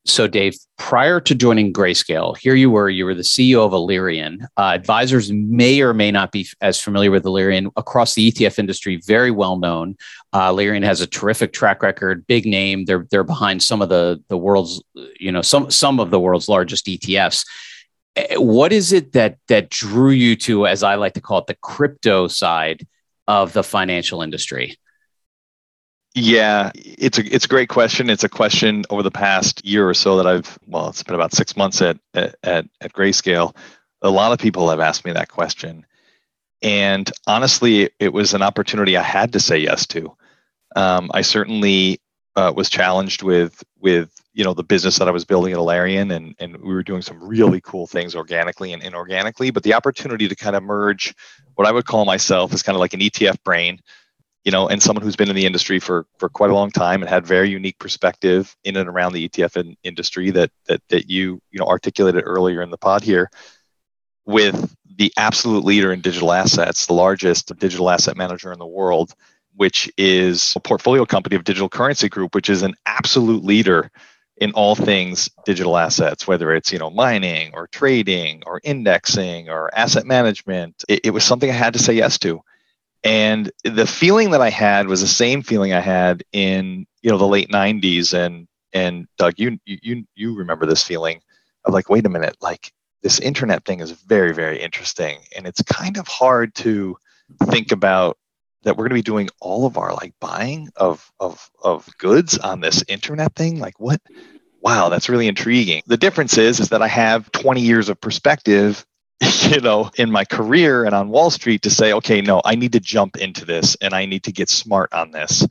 So, 0.06 0.28
Dave, 0.28 0.56
prior 0.80 1.20
to 1.20 1.36
joining 1.36 1.72
Grayscale, 1.72 2.36
here 2.36 2.56
you 2.56 2.72
were, 2.72 2.90
you 2.90 3.06
were 3.06 3.14
the 3.14 3.22
CEO 3.22 3.64
of 3.64 3.72
Alerian. 3.72 4.48
Uh, 4.58 4.72
advisors 4.74 5.32
may 5.32 5.80
or 5.82 5.94
may 5.94 6.10
not 6.10 6.32
be 6.32 6.48
as 6.60 6.82
familiar 6.82 7.12
with 7.12 7.24
Alerian 7.24 7.72
across 7.78 8.16
the 8.16 8.32
ETF 8.32 8.58
industry, 8.58 9.00
very 9.06 9.30
well 9.30 9.60
known. 9.60 9.96
Uh, 10.34 10.52
Alerian 10.52 10.84
has 10.84 11.02
a 11.02 11.08
terrific 11.08 11.54
track 11.54 11.84
record, 11.84 12.26
big 12.26 12.48
name. 12.48 12.86
They're, 12.86 13.06
they're 13.12 13.24
behind 13.24 13.62
some 13.62 13.80
of 13.80 13.90
the, 13.90 14.24
the 14.28 14.38
world's, 14.38 14.82
you 15.20 15.32
know, 15.32 15.44
some, 15.44 15.70
some 15.70 16.00
of 16.00 16.10
the 16.10 16.20
world's 16.20 16.50
largest 16.50 16.88
ETFs. 16.88 17.46
Eh, 18.16 18.38
what 18.38 18.74
is 18.74 18.94
it 18.94 19.12
that, 19.12 19.38
that 19.50 19.70
drew 19.70 20.10
you 20.10 20.36
to, 20.38 20.66
as 20.66 20.82
I 20.82 20.96
like 20.96 21.14
to 21.14 21.22
call 21.22 21.40
it, 21.40 21.48
the 21.48 21.56
crypto 21.62 22.28
side 22.28 22.88
of 23.28 23.54
the 23.54 23.64
financial 23.64 24.24
industry? 24.24 24.78
Yeah, 26.14 26.72
it's 26.76 27.18
a 27.18 27.34
it's 27.34 27.46
a 27.46 27.48
great 27.48 27.70
question. 27.70 28.10
It's 28.10 28.26
a 28.26 28.30
question 28.30 28.84
over 28.90 29.02
the 29.02 29.12
past 29.12 29.64
year 29.66 29.88
or 29.88 29.94
so 29.94 30.18
that 30.18 30.28
I've 30.28 30.60
well, 30.68 30.90
it's 30.90 31.04
been 31.04 31.16
about 31.16 31.34
six 31.34 31.56
months 31.56 31.82
at 31.82 32.00
at 32.14 32.36
at 32.44 32.94
Grayscale. 32.94 33.56
A 34.02 34.10
lot 34.10 34.34
of 34.34 34.40
people 34.40 34.70
have 34.70 34.82
asked 34.82 35.06
me 35.06 35.14
that 35.14 35.30
question, 35.30 35.86
and 36.62 37.10
honestly, 37.28 37.92
it 38.00 38.12
was 38.12 38.34
an 38.34 38.42
opportunity 38.42 38.98
I 38.98 39.04
had 39.04 39.34
to 39.34 39.40
say 39.40 39.60
yes 39.60 39.88
to. 39.88 40.16
Um, 40.76 41.12
I 41.14 41.22
certainly 41.22 42.02
uh, 42.36 42.52
was 42.54 42.70
challenged 42.70 43.24
with 43.24 43.64
with 43.80 44.12
you 44.34 44.44
know 44.44 44.54
the 44.54 44.64
business 44.64 44.98
that 45.00 45.08
I 45.08 45.12
was 45.12 45.24
building 45.24 45.54
at 45.54 45.60
Alerian, 45.60 46.14
and 46.14 46.36
and 46.40 46.58
we 46.58 46.74
were 46.74 46.84
doing 46.84 47.04
some 47.04 47.24
really 47.24 47.62
cool 47.62 47.88
things 47.88 48.16
organically 48.16 48.74
and 48.74 48.84
inorganically. 48.84 49.54
But 49.54 49.64
the 49.64 49.76
opportunity 49.76 50.28
to 50.28 50.36
kind 50.36 50.58
of 50.58 50.64
merge 50.64 51.16
what 51.56 51.68
I 51.68 51.72
would 51.72 51.86
call 51.86 52.04
myself 52.04 52.54
is 52.54 52.64
kind 52.64 52.76
of 52.76 52.82
like 52.82 52.94
an 52.94 53.00
ETF 53.00 53.42
brain 53.46 53.80
you 54.44 54.52
know, 54.52 54.68
and 54.68 54.82
someone 54.82 55.04
who's 55.04 55.16
been 55.16 55.30
in 55.30 55.36
the 55.36 55.46
industry 55.46 55.80
for 55.80 56.06
for 56.18 56.30
quite 56.30 56.50
a 56.50 56.56
long 56.56 56.72
time 56.72 57.02
and 57.02 57.10
had 57.10 57.26
very 57.26 57.50
unique 57.50 57.78
perspective 57.80 58.56
in 58.64 58.76
and 58.76 58.90
around 58.90 59.14
the 59.14 59.30
ETF 59.30 59.58
in, 59.58 59.78
industry 59.84 60.32
that 60.32 60.52
that 60.68 60.82
that 60.90 61.10
you 61.10 61.42
you 61.52 61.60
know 61.60 61.68
articulated 61.68 62.24
earlier 62.26 62.62
in 62.62 62.72
the 62.72 62.78
pod 62.78 63.04
here, 63.04 63.30
with 64.26 64.76
the 64.98 65.14
absolute 65.18 65.64
leader 65.64 65.94
in 65.94 66.02
digital 66.02 66.32
assets, 66.32 66.86
the 66.86 66.94
largest 66.94 67.56
digital 67.60 67.90
asset 67.90 68.18
manager 68.18 68.52
in 68.52 68.60
the 68.60 68.68
world, 68.68 69.14
which 69.56 69.92
is 69.98 70.54
a 70.56 70.60
portfolio 70.60 71.06
company 71.06 71.36
of 71.36 71.44
Digital 71.44 71.70
Currency 71.70 72.10
Group, 72.10 72.34
which 72.34 72.50
is 72.50 72.64
an 72.64 72.76
absolute 72.86 73.44
leader 73.44 73.92
in 74.38 74.52
all 74.54 74.74
things 74.74 75.30
digital 75.46 75.78
assets, 75.78 76.28
whether 76.28 76.54
it's 76.54 76.72
you 76.72 76.80
know 76.80 76.90
mining 76.90 77.52
or 77.54 77.68
trading 77.68 78.42
or 78.48 78.60
indexing 78.64 79.50
or 79.50 79.70
asset 79.76 80.08
management. 80.08 80.84
It, 80.90 81.02
it 81.04 81.10
was 81.12 81.24
something 81.24 81.50
I 81.50 81.54
had 81.54 81.74
to 81.74 81.80
say 81.80 81.94
yes 81.94 82.18
to 82.20 82.42
and 83.04 83.52
the 83.64 83.88
feeling 83.88 84.32
that 84.32 84.42
I 84.42 84.50
had 84.50 84.88
was 84.88 85.02
the 85.02 85.08
same 85.08 85.42
feeling 85.42 85.74
I 85.74 85.80
had 85.80 86.24
in 86.32 86.86
you 87.02 87.10
know 87.10 87.18
the 87.18 87.28
late 87.28 87.50
'90s. 87.50 88.14
And 88.14 88.48
and 88.74 89.08
Doug, 89.18 89.34
you 89.38 89.58
you 89.66 90.06
you 90.16 90.36
remember 90.36 90.66
this 90.66 90.84
feeling 90.84 91.22
of 91.66 91.74
like, 91.74 91.90
wait 91.90 92.06
a 92.06 92.10
minute, 92.10 92.38
like 92.42 92.72
this 93.02 93.20
internet 93.20 93.66
thing 93.66 93.80
is 93.80 93.92
very 93.92 94.34
very 94.34 94.62
interesting, 94.62 95.20
and 95.36 95.48
it's 95.48 95.62
kind 95.64 95.98
of 95.98 96.08
hard 96.08 96.54
to 96.56 96.98
think 97.46 97.72
about 97.72 98.18
that 98.64 98.78
we're 98.78 98.84
going 98.84 98.90
to 98.90 98.96
be 98.96 99.02
doing 99.02 99.30
all 99.40 99.66
of 99.66 99.78
our 99.78 99.94
like 99.94 100.14
buying 100.20 100.70
of 100.76 101.12
of 101.20 101.50
of 101.64 101.90
goods 101.98 102.38
on 102.38 102.60
this 102.60 102.84
internet 102.88 103.36
thing. 103.36 103.60
Like 103.60 103.80
what? 103.80 104.02
Wow, 104.62 104.90
that's 104.90 105.10
really 105.10 105.28
intriguing. 105.28 105.82
The 105.88 105.98
difference 105.98 106.38
is 106.38 106.60
is 106.60 106.70
that 106.70 106.84
I 106.84 106.88
have 106.88 107.32
20 107.32 107.62
years 107.62 107.90
of 107.90 108.00
perspective 108.00 108.86
you 109.50 109.62
know, 109.62 109.92
in 109.98 110.12
my 110.12 110.26
career 110.26 110.86
and 110.86 110.96
on 110.96 111.10
Wall 111.10 111.30
Street 111.30 111.62
to 111.64 111.70
say, 111.70 111.94
okay, 111.94 112.22
no, 112.22 112.42
I 112.44 112.56
need 112.56 112.74
to 112.74 112.80
jump 112.80 113.18
into 113.18 113.46
this 113.46 113.76
and 113.76 113.94
I 113.94 114.06
need 114.06 114.24
to 114.24 114.32
get 114.32 114.50
smart 114.50 114.94
on 114.94 115.12
this. 115.12 115.48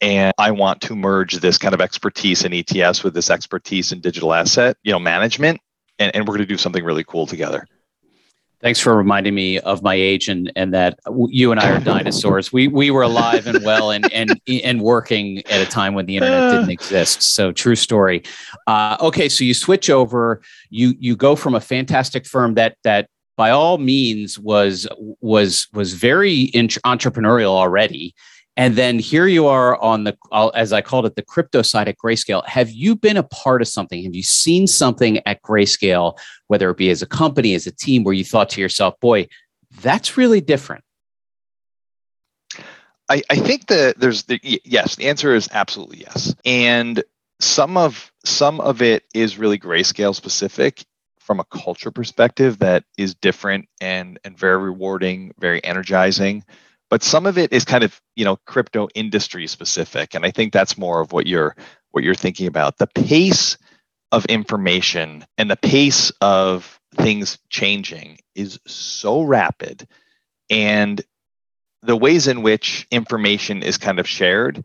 And 0.00 0.32
I 0.38 0.50
want 0.50 0.82
to 0.82 0.96
merge 0.96 1.34
this 1.34 1.58
kind 1.58 1.74
of 1.74 1.80
expertise 1.80 2.44
in 2.44 2.52
ETFs 2.52 3.04
with 3.04 3.14
this 3.14 3.30
expertise 3.30 3.92
in 3.92 4.00
digital 4.00 4.34
asset, 4.34 4.76
you 4.82 4.92
know, 4.92 4.98
management. 4.98 5.60
And, 5.98 6.14
and 6.14 6.26
we're 6.26 6.34
going 6.34 6.46
to 6.46 6.52
do 6.52 6.58
something 6.58 6.84
really 6.84 7.04
cool 7.04 7.26
together. 7.26 7.66
Thanks 8.64 8.80
for 8.80 8.96
reminding 8.96 9.34
me 9.34 9.58
of 9.60 9.82
my 9.82 9.92
age 9.92 10.30
and 10.30 10.50
and 10.56 10.72
that 10.72 10.98
you 11.28 11.50
and 11.50 11.60
I 11.60 11.70
are 11.70 11.80
dinosaurs. 11.80 12.50
We 12.50 12.66
we 12.66 12.90
were 12.90 13.02
alive 13.02 13.46
and 13.46 13.62
well 13.62 13.90
and 13.90 14.10
and 14.10 14.40
and 14.48 14.80
working 14.80 15.46
at 15.48 15.60
a 15.60 15.66
time 15.66 15.92
when 15.92 16.06
the 16.06 16.16
internet 16.16 16.50
didn't 16.50 16.70
exist. 16.70 17.20
So 17.20 17.52
true 17.52 17.76
story. 17.76 18.22
Uh, 18.66 18.96
okay, 19.02 19.28
so 19.28 19.44
you 19.44 19.52
switch 19.52 19.90
over. 19.90 20.40
You 20.70 20.94
you 20.98 21.14
go 21.14 21.36
from 21.36 21.54
a 21.54 21.60
fantastic 21.60 22.24
firm 22.24 22.54
that 22.54 22.78
that 22.84 23.10
by 23.36 23.50
all 23.50 23.76
means 23.76 24.38
was 24.38 24.88
was 25.20 25.68
was 25.74 25.92
very 25.92 26.46
entrepreneurial 26.86 27.50
already 27.50 28.14
and 28.56 28.76
then 28.76 28.98
here 28.98 29.26
you 29.26 29.46
are 29.48 29.80
on 29.82 30.04
the, 30.04 30.16
as 30.54 30.72
I 30.72 30.80
called 30.80 31.06
it, 31.06 31.16
the 31.16 31.22
crypto 31.22 31.62
side 31.62 31.88
at 31.88 31.98
Grayscale. 31.98 32.46
Have 32.46 32.70
you 32.70 32.94
been 32.94 33.16
a 33.16 33.24
part 33.24 33.62
of 33.62 33.68
something? 33.68 34.02
Have 34.04 34.14
you 34.14 34.22
seen 34.22 34.66
something 34.66 35.20
at 35.26 35.42
Grayscale, 35.42 36.16
whether 36.46 36.70
it 36.70 36.76
be 36.76 36.90
as 36.90 37.02
a 37.02 37.06
company, 37.06 37.54
as 37.54 37.66
a 37.66 37.72
team, 37.72 38.04
where 38.04 38.14
you 38.14 38.24
thought 38.24 38.50
to 38.50 38.60
yourself, 38.60 38.98
boy, 39.00 39.26
that's 39.80 40.16
really 40.16 40.40
different? 40.40 40.84
I, 43.08 43.22
I 43.28 43.36
think 43.36 43.66
that 43.66 43.98
there's 43.98 44.22
the 44.24 44.40
yes, 44.64 44.96
the 44.96 45.08
answer 45.08 45.34
is 45.34 45.48
absolutely 45.52 45.98
yes. 45.98 46.34
And 46.44 47.02
some 47.40 47.76
of 47.76 48.10
some 48.24 48.60
of 48.60 48.80
it 48.80 49.04
is 49.12 49.36
really 49.36 49.58
grayscale 49.58 50.14
specific 50.14 50.84
from 51.18 51.40
a 51.40 51.44
culture 51.44 51.90
perspective 51.90 52.60
that 52.60 52.84
is 52.96 53.14
different 53.14 53.68
and 53.80 54.18
and 54.24 54.38
very 54.38 54.56
rewarding, 54.56 55.34
very 55.38 55.62
energizing 55.62 56.44
but 56.94 57.02
some 57.02 57.26
of 57.26 57.36
it 57.36 57.52
is 57.52 57.64
kind 57.64 57.82
of 57.82 58.00
you 58.14 58.24
know 58.24 58.36
crypto 58.46 58.86
industry 58.94 59.48
specific 59.48 60.14
and 60.14 60.24
i 60.24 60.30
think 60.30 60.52
that's 60.52 60.78
more 60.78 61.00
of 61.00 61.10
what 61.10 61.26
you're 61.26 61.56
what 61.90 62.04
you're 62.04 62.14
thinking 62.14 62.46
about 62.46 62.78
the 62.78 62.86
pace 62.86 63.58
of 64.12 64.24
information 64.26 65.26
and 65.36 65.50
the 65.50 65.56
pace 65.56 66.12
of 66.20 66.78
things 66.94 67.36
changing 67.50 68.16
is 68.36 68.60
so 68.64 69.22
rapid 69.22 69.88
and 70.48 71.02
the 71.82 71.96
ways 71.96 72.28
in 72.28 72.42
which 72.42 72.86
information 72.92 73.64
is 73.64 73.76
kind 73.76 73.98
of 73.98 74.08
shared 74.08 74.64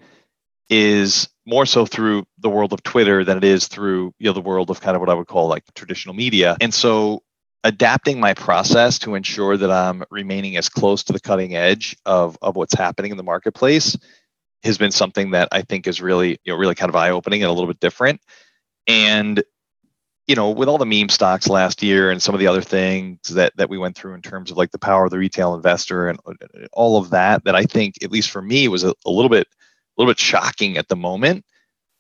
is 0.69 1.29
more 1.48 1.65
so 1.65 1.83
through 1.83 2.27
the 2.38 2.50
world 2.50 2.74
of 2.74 2.83
Twitter 2.83 3.24
than 3.24 3.38
it 3.38 3.43
is 3.43 3.67
through 3.67 4.13
you 4.19 4.27
know 4.27 4.33
the 4.33 4.39
world 4.39 4.69
of 4.69 4.79
kind 4.81 4.95
of 4.95 5.01
what 5.01 5.09
I 5.09 5.15
would 5.15 5.25
call 5.25 5.48
like 5.48 5.63
traditional 5.74 6.13
media. 6.13 6.57
And 6.62 6.71
so 6.71 7.24
adapting 7.63 8.19
my 8.19 8.33
process 8.33 8.99
to 8.99 9.15
ensure 9.15 9.57
that 9.57 9.71
I'm 9.71 10.03
remaining 10.09 10.57
as 10.57 10.69
close 10.69 11.03
to 11.03 11.13
the 11.13 11.19
cutting 11.19 11.55
edge 11.55 11.98
of, 12.05 12.37
of 12.41 12.55
what's 12.55 12.74
happening 12.74 13.11
in 13.11 13.17
the 13.17 13.24
marketplace 13.24 13.98
has 14.63 14.77
been 14.77 14.91
something 14.91 15.31
that 15.31 15.50
I 15.51 15.61
think 15.61 15.87
is 15.87 16.01
really, 16.01 16.31
you 16.43 16.53
know, 16.53 16.57
really 16.57 16.75
kind 16.75 16.89
of 16.89 16.95
eye-opening 16.95 17.43
and 17.43 17.50
a 17.50 17.53
little 17.53 17.67
bit 17.67 17.79
different. 17.79 18.22
And 18.87 19.43
you 20.29 20.35
know, 20.35 20.51
with 20.51 20.69
all 20.69 20.77
the 20.77 20.85
meme 20.85 21.09
stocks 21.09 21.50
last 21.50 21.81
year 21.81 22.11
and 22.11 22.22
some 22.22 22.35
of 22.35 22.39
the 22.39 22.45
other 22.45 22.61
things 22.61 23.17
that 23.29 23.51
that 23.57 23.67
we 23.67 23.79
went 23.79 23.95
through 23.95 24.13
in 24.13 24.22
terms 24.22 24.51
of 24.51 24.57
like 24.57 24.69
the 24.69 24.77
power 24.77 25.05
of 25.05 25.09
the 25.09 25.17
retail 25.17 25.55
investor 25.55 26.07
and 26.07 26.19
uh, 26.24 26.33
all 26.72 26.98
of 26.98 27.09
that, 27.09 27.43
that 27.45 27.55
I 27.55 27.63
think, 27.63 27.95
at 28.03 28.11
least 28.11 28.29
for 28.29 28.39
me, 28.39 28.67
was 28.67 28.83
a, 28.83 28.93
a 29.05 29.09
little 29.09 29.29
bit, 29.29 29.48
a 29.48 30.01
little 30.01 30.11
bit 30.11 30.19
shocking 30.19 30.77
at 30.77 30.87
the 30.87 30.95
moment 30.95 31.43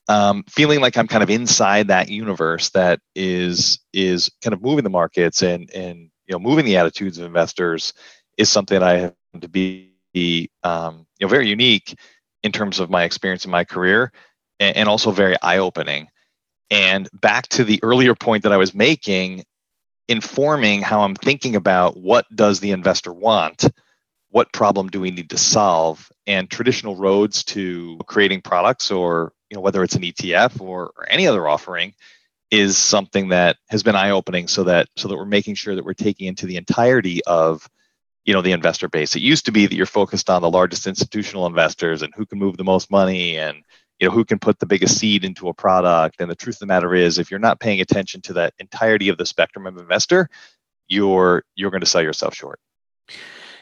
um, 0.09 0.43
feeling 0.49 0.81
like 0.81 0.97
I'm 0.97 1.07
kind 1.07 1.21
of 1.21 1.29
inside 1.29 1.87
that 1.87 2.09
universe 2.09 2.71
that 2.71 2.99
is 3.15 3.79
is 3.93 4.29
kind 4.43 4.53
of 4.55 4.61
moving 4.61 4.83
the 4.83 4.89
markets 4.89 5.43
and 5.43 5.69
and 5.73 6.09
you 6.25 6.33
know 6.33 6.39
moving 6.39 6.65
the 6.65 6.77
attitudes 6.77 7.19
of 7.19 7.25
investors 7.25 7.93
is 8.37 8.49
something 8.49 8.81
I 8.81 8.93
have 8.93 9.13
to 9.39 9.47
be 9.47 10.49
um, 10.63 11.05
you 11.19 11.25
know 11.25 11.29
very 11.29 11.47
unique 11.47 11.95
in 12.41 12.51
terms 12.51 12.79
of 12.79 12.89
my 12.89 13.03
experience 13.03 13.45
in 13.45 13.51
my 13.51 13.63
career 13.63 14.11
and, 14.59 14.75
and 14.77 14.89
also 14.89 15.11
very 15.11 15.37
eye 15.41 15.59
opening. 15.59 16.07
And 16.71 17.07
back 17.13 17.47
to 17.49 17.63
the 17.63 17.79
earlier 17.83 18.15
point 18.15 18.43
that 18.43 18.51
I 18.51 18.57
was 18.57 18.73
making, 18.73 19.43
informing 20.07 20.81
how 20.81 21.01
I'm 21.01 21.15
thinking 21.15 21.55
about 21.55 21.97
what 21.97 22.25
does 22.35 22.59
the 22.59 22.71
investor 22.71 23.13
want 23.13 23.69
what 24.31 24.53
problem 24.53 24.87
do 24.89 25.01
we 25.01 25.11
need 25.11 25.29
to 25.31 25.37
solve 25.37 26.11
and 26.27 26.49
traditional 26.49 26.95
roads 26.95 27.43
to 27.43 27.97
creating 28.05 28.41
products 28.41 28.91
or 28.91 29.33
you 29.49 29.55
know 29.55 29.61
whether 29.61 29.83
it's 29.83 29.95
an 29.95 30.03
etf 30.03 30.59
or, 30.61 30.91
or 30.95 31.09
any 31.09 31.27
other 31.27 31.47
offering 31.47 31.93
is 32.51 32.77
something 32.77 33.29
that 33.29 33.57
has 33.69 33.83
been 33.83 33.95
eye-opening 33.95 34.47
so 34.47 34.63
that 34.63 34.87
so 34.95 35.07
that 35.07 35.15
we're 35.15 35.25
making 35.25 35.55
sure 35.55 35.75
that 35.75 35.85
we're 35.85 35.93
taking 35.93 36.27
into 36.27 36.45
the 36.45 36.57
entirety 36.57 37.23
of 37.25 37.67
you 38.25 38.33
know 38.33 38.41
the 38.41 38.51
investor 38.51 38.89
base. 38.89 39.15
It 39.15 39.21
used 39.21 39.45
to 39.45 39.51
be 39.51 39.65
that 39.65 39.75
you're 39.75 39.85
focused 39.85 40.29
on 40.29 40.41
the 40.41 40.49
largest 40.49 40.87
institutional 40.87 41.45
investors 41.45 42.01
and 42.01 42.13
who 42.15 42.25
can 42.25 42.39
move 42.39 42.57
the 42.57 42.63
most 42.63 42.91
money 42.91 43.37
and 43.37 43.63
you 43.99 44.07
know 44.07 44.13
who 44.13 44.25
can 44.25 44.39
put 44.39 44.59
the 44.59 44.65
biggest 44.65 44.97
seed 44.97 45.23
into 45.23 45.47
a 45.49 45.53
product. 45.53 46.17
And 46.19 46.29
the 46.29 46.35
truth 46.35 46.55
of 46.55 46.59
the 46.59 46.65
matter 46.65 46.93
is 46.95 47.17
if 47.17 47.29
you're 47.29 47.39
not 47.39 47.59
paying 47.59 47.81
attention 47.81 48.21
to 48.21 48.33
that 48.33 48.53
entirety 48.59 49.09
of 49.09 49.17
the 49.17 49.25
spectrum 49.25 49.67
of 49.67 49.77
investor 49.77 50.29
you're 50.89 51.43
you're 51.55 51.71
going 51.71 51.81
to 51.81 51.87
sell 51.87 52.01
yourself 52.01 52.35
short 52.35 52.59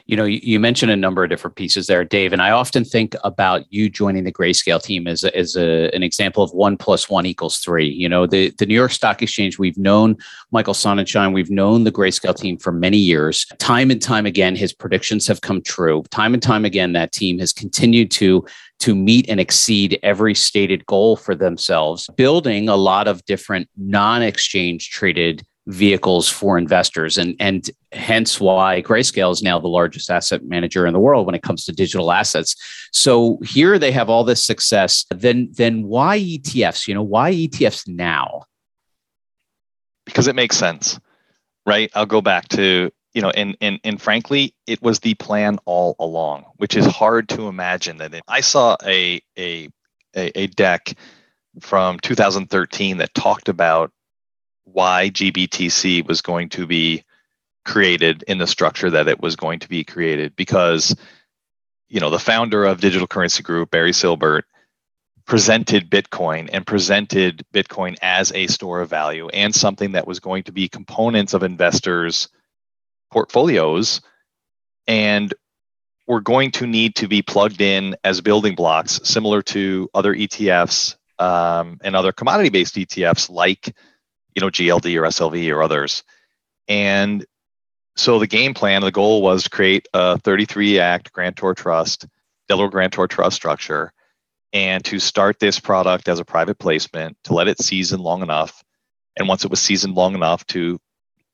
you 0.07 0.15
know, 0.15 0.23
you, 0.23 0.39
you, 0.41 0.59
mentioned 0.59 0.91
a 0.91 0.95
number 0.95 1.23
of 1.23 1.29
different 1.29 1.57
pieces 1.57 1.87
there, 1.87 2.05
Dave, 2.05 2.31
and 2.31 2.41
I 2.41 2.51
often 2.51 2.85
think 2.85 3.13
about 3.25 3.63
you 3.69 3.89
joining 3.89 4.23
the 4.23 4.31
Grayscale 4.31 4.81
team 4.81 5.05
as, 5.05 5.25
a, 5.25 5.37
as 5.37 5.57
a, 5.57 5.93
an 5.93 6.01
example 6.01 6.41
of 6.41 6.51
one 6.51 6.77
plus 6.77 7.09
one 7.09 7.25
equals 7.25 7.57
three. 7.57 7.89
You 7.89 8.07
know, 8.07 8.25
the, 8.25 8.51
the 8.57 8.65
New 8.65 8.73
York 8.73 8.91
Stock 8.91 9.21
Exchange, 9.21 9.59
we've 9.59 9.77
known 9.77 10.15
Michael 10.51 10.73
Sonnenshein, 10.73 11.33
we've 11.33 11.51
known 11.51 11.83
the 11.83 11.91
Grayscale 11.91 12.35
team 12.35 12.57
for 12.57 12.71
many 12.71 12.97
years. 12.97 13.45
Time 13.59 13.91
and 13.91 14.01
time 14.01 14.25
again, 14.25 14.55
his 14.55 14.73
predictions 14.73 15.27
have 15.27 15.41
come 15.41 15.61
true. 15.61 16.03
Time 16.09 16.33
and 16.33 16.41
time 16.41 16.63
again, 16.63 16.93
that 16.93 17.11
team 17.11 17.37
has 17.39 17.51
continued 17.51 18.09
to 18.11 18.45
to 18.79 18.95
meet 18.95 19.27
and 19.27 19.39
exceed 19.39 19.99
every 20.03 20.35
stated 20.35 20.85
goal 20.85 21.15
for 21.15 21.33
themselves, 21.35 22.07
building 22.15 22.69
a 22.69 22.75
lot 22.75 23.07
of 23.07 23.25
different 23.25 23.67
non 23.75 24.21
exchange 24.21 24.89
traded 24.91 25.43
vehicles 25.67 26.27
for 26.29 26.57
investors. 26.57 27.17
And 27.17 27.35
and 27.39 27.69
hence 27.91 28.39
why 28.39 28.81
grayscale 28.81 29.31
is 29.31 29.43
now 29.43 29.59
the 29.59 29.67
largest 29.67 30.09
asset 30.09 30.43
manager 30.43 30.85
in 30.85 30.93
the 30.93 30.99
world 30.99 31.25
when 31.25 31.35
it 31.35 31.43
comes 31.43 31.65
to 31.65 31.71
digital 31.71 32.11
assets. 32.11 32.55
So 32.91 33.37
here 33.43 33.77
they 33.77 33.91
have 33.91 34.09
all 34.09 34.23
this 34.23 34.43
success. 34.43 35.05
Then 35.11 35.49
then 35.53 35.83
why 35.83 36.19
etfs 36.19 36.87
you 36.87 36.93
know 36.93 37.03
why 37.03 37.33
etfs 37.33 37.87
now? 37.87 38.43
Because 40.05 40.27
it 40.27 40.35
makes 40.35 40.57
sense 40.57 40.99
right? 41.67 41.91
I'll 41.93 42.07
go 42.07 42.21
back 42.21 42.47
to 42.49 42.89
you 43.13 43.21
know 43.21 43.29
and 43.31 43.57
and 43.61 43.79
and 43.83 44.01
frankly 44.01 44.53
it 44.67 44.81
was 44.81 44.99
the 44.99 45.15
plan 45.15 45.57
all 45.65 45.95
along 45.99 46.45
which 46.57 46.75
is 46.75 46.85
hard 46.85 47.27
to 47.29 47.47
imagine 47.47 47.97
that 47.97 48.13
it, 48.13 48.21
i 48.27 48.41
saw 48.41 48.77
a 48.85 49.19
a 49.39 49.67
a 50.15 50.47
deck 50.47 50.93
from 51.59 51.99
2013 51.99 52.97
that 52.97 53.13
talked 53.15 53.49
about 53.49 53.91
why 54.71 55.09
GBTC 55.09 56.07
was 56.07 56.21
going 56.21 56.49
to 56.49 56.65
be 56.65 57.03
created 57.65 58.23
in 58.27 58.37
the 58.37 58.47
structure 58.47 58.89
that 58.89 59.07
it 59.07 59.19
was 59.19 59.35
going 59.35 59.59
to 59.59 59.69
be 59.69 59.83
created. 59.83 60.35
Because 60.35 60.95
you 61.89 61.99
know 61.99 62.09
the 62.09 62.19
founder 62.19 62.65
of 62.65 62.81
digital 62.81 63.07
currency 63.07 63.43
group 63.43 63.71
barry 63.71 63.91
silbert 63.91 64.43
presented 65.25 65.89
bitcoin 65.89 66.49
and 66.51 66.65
presented 66.65 67.45
bitcoin 67.53 67.97
as 68.01 68.31
a 68.33 68.47
store 68.47 68.81
of 68.81 68.89
value 68.89 69.27
and 69.29 69.53
something 69.53 69.93
that 69.93 70.07
was 70.07 70.19
going 70.19 70.43
to 70.43 70.51
be 70.51 70.69
components 70.69 71.33
of 71.33 71.43
investors 71.43 72.29
portfolios 73.11 74.01
and 74.87 75.33
we're 76.07 76.21
going 76.21 76.51
to 76.51 76.65
need 76.65 76.95
to 76.95 77.07
be 77.07 77.21
plugged 77.21 77.61
in 77.61 77.95
as 78.03 78.21
building 78.21 78.55
blocks, 78.55 78.99
similar 79.03 79.41
to 79.41 79.89
other 79.93 80.15
ETFs 80.15 80.95
um, 81.19 81.79
and 81.83 81.95
other 81.95 82.13
commodity-based 82.13 82.75
ETFs 82.75 83.29
like, 83.29 83.75
you 84.37 84.41
know, 84.41 84.51
GLD 84.51 84.95
or 84.95 85.01
SLV 85.01 85.51
or 85.51 85.63
others. 85.63 86.03
And 86.67 87.25
so 87.95 88.19
the 88.19 88.27
game 88.27 88.53
plan, 88.53 88.81
the 88.81 88.91
goal 88.91 89.23
was 89.23 89.45
to 89.45 89.49
create 89.49 89.87
a 89.95 90.19
33 90.19 90.77
Act 90.77 91.11
grantor 91.11 91.55
trust, 91.55 92.05
Delaware 92.47 92.69
grantor 92.69 93.07
trust 93.07 93.35
structure, 93.35 93.91
and 94.53 94.85
to 94.85 94.99
start 94.99 95.39
this 95.39 95.59
product 95.59 96.07
as 96.07 96.19
a 96.19 96.25
private 96.25 96.59
placement, 96.59 97.17
to 97.23 97.33
let 97.33 97.47
it 97.47 97.59
season 97.59 97.99
long 97.99 98.21
enough, 98.21 98.63
and 99.17 99.27
once 99.27 99.43
it 99.43 99.49
was 99.49 99.59
seasoned 99.59 99.95
long 99.95 100.13
enough, 100.13 100.45
to 100.45 100.79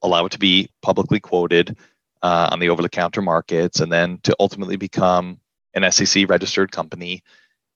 allow 0.01 0.25
it 0.25 0.31
to 0.31 0.39
be 0.39 0.69
publicly 0.81 1.19
quoted 1.19 1.77
uh, 2.21 2.47
on 2.53 2.59
the 2.59 2.69
over-the-counter 2.69 3.21
markets, 3.21 3.81
and 3.81 3.91
then 3.91 4.17
to 4.23 4.33
ultimately 4.39 4.77
become 4.77 5.41
an 5.73 5.91
SEC 5.91 6.29
registered 6.29 6.71
company. 6.71 7.21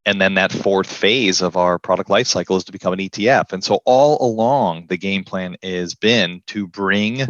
And 0.08 0.22
then 0.22 0.36
that 0.36 0.54
fourth 0.54 0.88
phase 0.88 1.42
of 1.42 1.58
our 1.58 1.78
product 1.78 2.10
life 2.10 2.28
cycle 2.28 2.56
is 2.56 2.64
to 2.64 2.72
become 2.72 2.94
an 2.94 3.00
ETF. 3.00 3.52
And 3.52 3.62
so 3.62 3.82
all 3.84 4.18
along, 4.26 4.86
the 4.88 4.98
game 4.98 5.26
plan 5.26 5.58
has 5.62 5.96
been 5.96 6.42
to 6.48 6.66
bring 6.66 7.28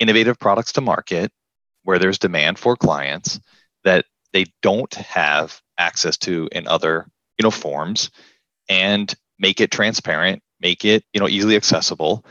innovative 0.00 0.36
products 0.36 0.72
to 0.72 0.80
market 0.80 1.30
where 1.84 2.00
there's 2.00 2.18
demand 2.18 2.58
for 2.58 2.74
clients 2.74 3.38
that 3.84 4.06
they 4.32 4.46
don't 4.60 4.92
have 4.94 5.62
access 5.78 6.16
to 6.16 6.48
in 6.50 6.66
other 6.66 7.06
you 7.38 7.44
know 7.44 7.50
forms 7.52 8.10
and 8.68 9.14
make 9.38 9.60
it 9.60 9.70
transparent 9.70 10.42
make 10.60 10.84
it 10.84 11.04
you 11.12 11.20
know 11.20 11.28
easily 11.28 11.54
accessible. 11.54 12.26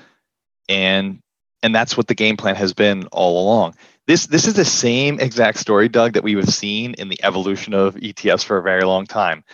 And 0.67 1.21
and 1.63 1.73
that's 1.73 1.95
what 1.95 2.07
the 2.09 2.15
game 2.15 2.35
plan 2.35 2.55
has 2.55 2.73
been 2.73 3.07
all 3.13 3.41
along. 3.45 3.75
This 4.07 4.27
this 4.27 4.45
is 4.45 4.55
the 4.55 4.65
same 4.65 5.21
exact 5.21 5.57
story 5.57 5.87
doug 5.87 6.11
that 6.13 6.23
we 6.23 6.35
have 6.35 6.49
seen 6.49 6.95
in 6.95 7.07
the 7.07 7.23
evolution 7.23 7.73
of 7.73 7.95
etfs 7.95 8.43
for 8.43 8.57
a 8.57 8.61
very 8.61 8.83
long 8.83 9.05
time 9.05 9.45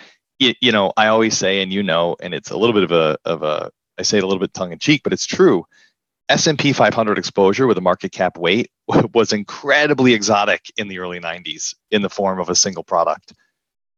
it, 0.42 0.58
you 0.62 0.72
know 0.72 0.92
i 0.98 1.08
always 1.08 1.38
say 1.38 1.62
and 1.62 1.72
you 1.72 1.84
know 1.84 2.16
and 2.22 2.34
it's 2.34 2.52
a 2.52 2.58
little 2.58 2.74
bit 2.74 2.84
of 2.84 2.92
a 2.92 3.18
of 3.26 3.44
a 3.44 3.72
i 3.98 4.02
say 4.02 4.18
it 4.18 4.24
a 4.24 4.28
little 4.28 4.40
bit 4.40 4.54
tongue 4.54 4.72
in 4.72 4.80
cheek 4.80 5.02
but 5.04 5.14
it's 5.14 5.26
true 5.26 5.66
S&P 6.30 6.72
500 6.72 7.18
exposure 7.18 7.68
with 7.68 7.78
a 7.78 7.82
market 7.82 8.14
cap 8.14 8.38
weight 8.38 8.72
was 9.14 9.34
incredibly 9.34 10.14
exotic 10.14 10.72
in 10.78 10.88
the 10.88 11.00
early 11.00 11.20
90s 11.20 11.76
in 11.90 12.02
the 12.02 12.10
form 12.10 12.40
of 12.40 12.50
a 12.50 12.56
single 12.56 12.84
product. 12.84 13.34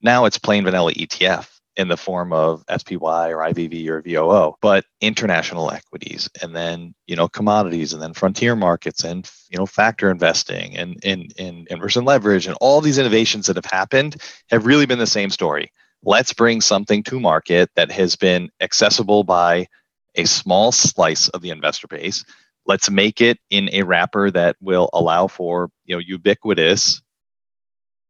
Now 0.01 0.25
it's 0.25 0.39
plain 0.39 0.63
vanilla 0.63 0.93
ETF 0.93 1.47
in 1.75 1.88
the 1.89 1.97
form 1.97 2.34
of 2.34 2.63
SPY 2.75 3.29
or 3.32 3.38
IVV 3.38 3.88
or 3.88 4.01
VOO, 4.01 4.56
but 4.62 4.86
international 4.99 5.71
equities 5.71 6.29
and 6.41 6.56
then, 6.56 6.93
you 7.08 7.15
know, 7.15 7.27
commodities 7.27 7.93
and 7.93 8.01
then 8.01 8.13
frontier 8.13 8.56
markets 8.56 9.03
and, 9.03 9.29
you 9.49 9.58
know, 9.58 9.65
factor 9.65 10.10
investing 10.10 10.77
and 10.77 11.03
in 11.03 11.29
in 11.38 11.67
inverse 11.69 11.95
and 11.95 12.06
leverage 12.06 12.47
and 12.47 12.58
all 12.62 12.82
these 12.82 12.97
innovations 12.97 13.47
that 13.47 13.56
have 13.56 13.65
happened 13.65 14.21
have 14.49 14.65
really 14.65 14.86
been 14.86 14.99
the 14.99 15.08
same 15.08 15.29
story. 15.29 15.71
Let's 16.03 16.33
bring 16.33 16.61
something 16.61 17.01
to 17.03 17.19
market 17.19 17.69
that 17.75 17.91
has 17.91 18.15
been 18.15 18.49
accessible 18.59 19.23
by 19.23 19.67
a 20.15 20.25
small 20.25 20.71
slice 20.71 21.29
of 21.29 21.41
the 21.41 21.49
investor 21.49 21.87
base. 21.87 22.25
Let's 22.65 22.89
make 22.89 23.21
it 23.21 23.39
in 23.49 23.69
a 23.71 23.83
wrapper 23.83 24.29
that 24.31 24.55
will 24.61 24.89
allow 24.93 25.27
for 25.27 25.69
you 25.85 25.95
know 25.95 25.99
ubiquitous, 25.99 27.01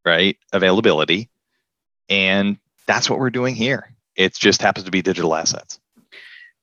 right, 0.06 0.38
availability, 0.52 1.30
and 2.10 2.58
that's 2.88 3.10
what 3.10 3.20
we're 3.20 3.30
doing 3.30 3.56
here. 3.56 3.96
It 4.16 4.34
just 4.34 4.62
happens 4.62 4.86
to 4.86 4.92
be 4.92 5.02
digital 5.02 5.36
assets. 5.36 5.80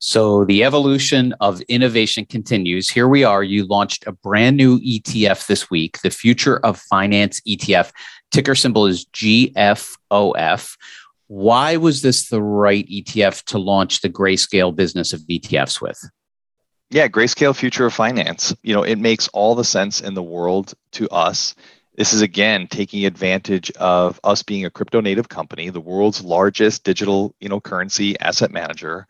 So 0.02 0.46
the 0.46 0.64
evolution 0.64 1.34
of 1.40 1.60
innovation 1.62 2.24
continues. 2.24 2.88
Here 2.88 3.06
we 3.06 3.22
are. 3.22 3.42
You 3.42 3.66
launched 3.66 4.06
a 4.06 4.12
brand 4.12 4.56
new 4.56 4.80
ETF 4.80 5.46
this 5.46 5.70
week, 5.70 6.00
the 6.00 6.08
Future 6.08 6.56
of 6.58 6.78
Finance 6.78 7.40
ETF. 7.46 7.92
Ticker 8.30 8.54
symbol 8.54 8.86
is 8.86 9.04
GFOF. 9.12 10.76
Why 11.30 11.76
was 11.76 12.02
this 12.02 12.28
the 12.28 12.42
right 12.42 12.84
ETF 12.88 13.44
to 13.44 13.58
launch 13.58 14.00
the 14.00 14.10
grayscale 14.10 14.74
business 14.74 15.12
of 15.12 15.20
ETFs 15.20 15.80
with? 15.80 16.10
Yeah, 16.90 17.06
grayscale 17.06 17.54
future 17.54 17.86
of 17.86 17.94
finance. 17.94 18.52
You 18.64 18.74
know, 18.74 18.82
it 18.82 18.98
makes 18.98 19.28
all 19.28 19.54
the 19.54 19.62
sense 19.62 20.00
in 20.00 20.14
the 20.14 20.24
world 20.24 20.74
to 20.90 21.08
us. 21.10 21.54
This 21.94 22.12
is 22.12 22.20
again 22.20 22.66
taking 22.66 23.06
advantage 23.06 23.70
of 23.76 24.18
us 24.24 24.42
being 24.42 24.64
a 24.64 24.70
crypto 24.70 25.00
native 25.00 25.28
company, 25.28 25.68
the 25.68 25.80
world's 25.80 26.24
largest 26.24 26.82
digital, 26.82 27.32
you 27.38 27.48
know, 27.48 27.60
currency 27.60 28.18
asset 28.18 28.50
manager. 28.50 29.06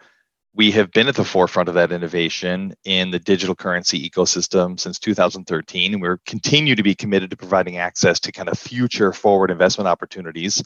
We 0.52 0.72
have 0.72 0.92
been 0.92 1.08
at 1.08 1.14
the 1.14 1.24
forefront 1.24 1.70
of 1.70 1.74
that 1.76 1.90
innovation 1.90 2.74
in 2.84 3.12
the 3.12 3.18
digital 3.18 3.54
currency 3.54 4.10
ecosystem 4.10 4.78
since 4.78 4.98
2013, 4.98 5.94
and 5.94 6.02
we're 6.02 6.18
continue 6.26 6.74
to 6.74 6.82
be 6.82 6.94
committed 6.94 7.30
to 7.30 7.36
providing 7.38 7.78
access 7.78 8.20
to 8.20 8.30
kind 8.30 8.50
of 8.50 8.58
future 8.58 9.14
forward 9.14 9.50
investment 9.50 9.88
opportunities. 9.88 10.62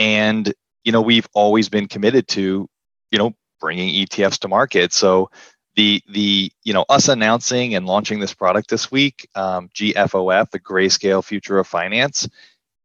And 0.00 0.52
you 0.84 0.92
know 0.92 1.02
we've 1.02 1.28
always 1.34 1.68
been 1.68 1.88
committed 1.88 2.28
to 2.28 2.68
you 3.10 3.18
know 3.18 3.34
bringing 3.60 3.94
ETFs 3.94 4.38
to 4.40 4.48
market. 4.48 4.92
So 4.92 5.30
the 5.76 6.02
the 6.08 6.50
you 6.64 6.72
know 6.72 6.84
us 6.88 7.08
announcing 7.08 7.74
and 7.74 7.86
launching 7.86 8.20
this 8.20 8.34
product 8.34 8.70
this 8.70 8.90
week, 8.90 9.28
um, 9.34 9.68
GFOF, 9.74 10.50
the 10.50 10.60
Grayscale 10.60 11.24
Future 11.24 11.58
of 11.58 11.66
Finance, 11.66 12.28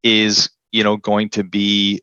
is 0.02 0.50
you 0.72 0.84
know 0.84 0.96
going 0.96 1.30
to 1.30 1.44
be 1.44 2.02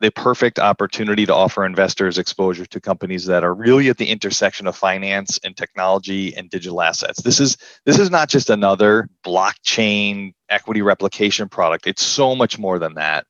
the 0.00 0.10
perfect 0.12 0.60
opportunity 0.60 1.26
to 1.26 1.34
offer 1.34 1.66
investors 1.66 2.18
exposure 2.18 2.64
to 2.64 2.80
companies 2.80 3.26
that 3.26 3.42
are 3.42 3.52
really 3.52 3.88
at 3.88 3.96
the 3.96 4.08
intersection 4.08 4.68
of 4.68 4.76
finance 4.76 5.40
and 5.42 5.56
technology 5.56 6.36
and 6.36 6.50
digital 6.50 6.82
assets. 6.82 7.20
This 7.22 7.40
is 7.40 7.56
this 7.84 7.98
is 7.98 8.10
not 8.10 8.28
just 8.28 8.50
another 8.50 9.08
blockchain 9.24 10.34
equity 10.48 10.82
replication 10.82 11.48
product. 11.48 11.86
It's 11.86 12.04
so 12.04 12.36
much 12.36 12.58
more 12.58 12.78
than 12.78 12.94
that 12.94 13.26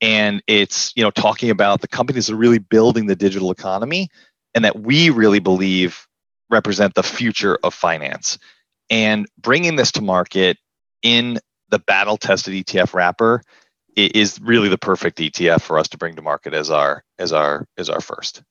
and 0.00 0.42
it's 0.46 0.92
you 0.96 1.02
know 1.02 1.10
talking 1.10 1.50
about 1.50 1.80
the 1.80 1.88
companies 1.88 2.26
that 2.26 2.34
are 2.34 2.36
really 2.36 2.58
building 2.58 3.06
the 3.06 3.16
digital 3.16 3.50
economy 3.50 4.08
and 4.54 4.64
that 4.64 4.80
we 4.80 5.10
really 5.10 5.38
believe 5.38 6.06
represent 6.50 6.94
the 6.94 7.02
future 7.02 7.58
of 7.62 7.74
finance. 7.74 8.38
And 8.90 9.26
bringing 9.38 9.76
this 9.76 9.92
to 9.92 10.02
market 10.02 10.56
in 11.02 11.38
the 11.68 11.78
battle 11.78 12.16
tested 12.16 12.54
etf 12.54 12.94
wrapper 12.94 13.42
is 13.96 14.40
really 14.40 14.68
the 14.68 14.78
perfect 14.78 15.18
etf 15.18 15.60
for 15.60 15.78
us 15.78 15.88
to 15.88 15.98
bring 15.98 16.14
to 16.16 16.22
market 16.22 16.54
as 16.54 16.70
our 16.70 17.04
as 17.18 17.32
our 17.32 17.66
as 17.76 17.88
our 17.88 18.00
first. 18.00 18.42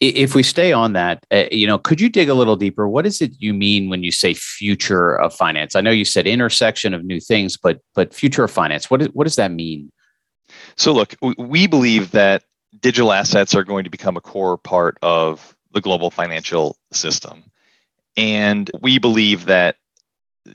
If 0.00 0.34
we 0.34 0.42
stay 0.42 0.72
on 0.72 0.94
that 0.94 1.24
uh, 1.30 1.44
you 1.52 1.66
know 1.66 1.78
could 1.78 2.00
you 2.00 2.08
dig 2.08 2.28
a 2.28 2.34
little 2.34 2.56
deeper? 2.56 2.88
What 2.88 3.06
is 3.06 3.20
it 3.20 3.32
you 3.38 3.54
mean 3.54 3.90
when 3.90 4.02
you 4.02 4.10
say 4.10 4.34
future 4.34 5.14
of 5.14 5.34
finance? 5.34 5.76
I 5.76 5.82
know 5.82 5.90
you 5.90 6.04
said 6.04 6.26
intersection 6.26 6.94
of 6.94 7.04
new 7.04 7.20
things 7.20 7.56
but 7.56 7.80
but 7.94 8.14
future 8.14 8.44
of 8.44 8.50
finance 8.50 8.90
what, 8.90 9.02
is, 9.02 9.08
what 9.12 9.24
does 9.24 9.36
that 9.36 9.52
mean 9.52 9.90
so, 10.76 10.92
look, 10.92 11.14
we 11.38 11.66
believe 11.66 12.12
that 12.12 12.44
digital 12.80 13.12
assets 13.12 13.54
are 13.54 13.64
going 13.64 13.84
to 13.84 13.90
become 13.90 14.16
a 14.16 14.20
core 14.20 14.56
part 14.56 14.98
of 15.02 15.56
the 15.72 15.80
global 15.80 16.10
financial 16.10 16.76
system. 16.92 17.44
And 18.16 18.70
we 18.80 18.98
believe 18.98 19.46
that, 19.46 19.76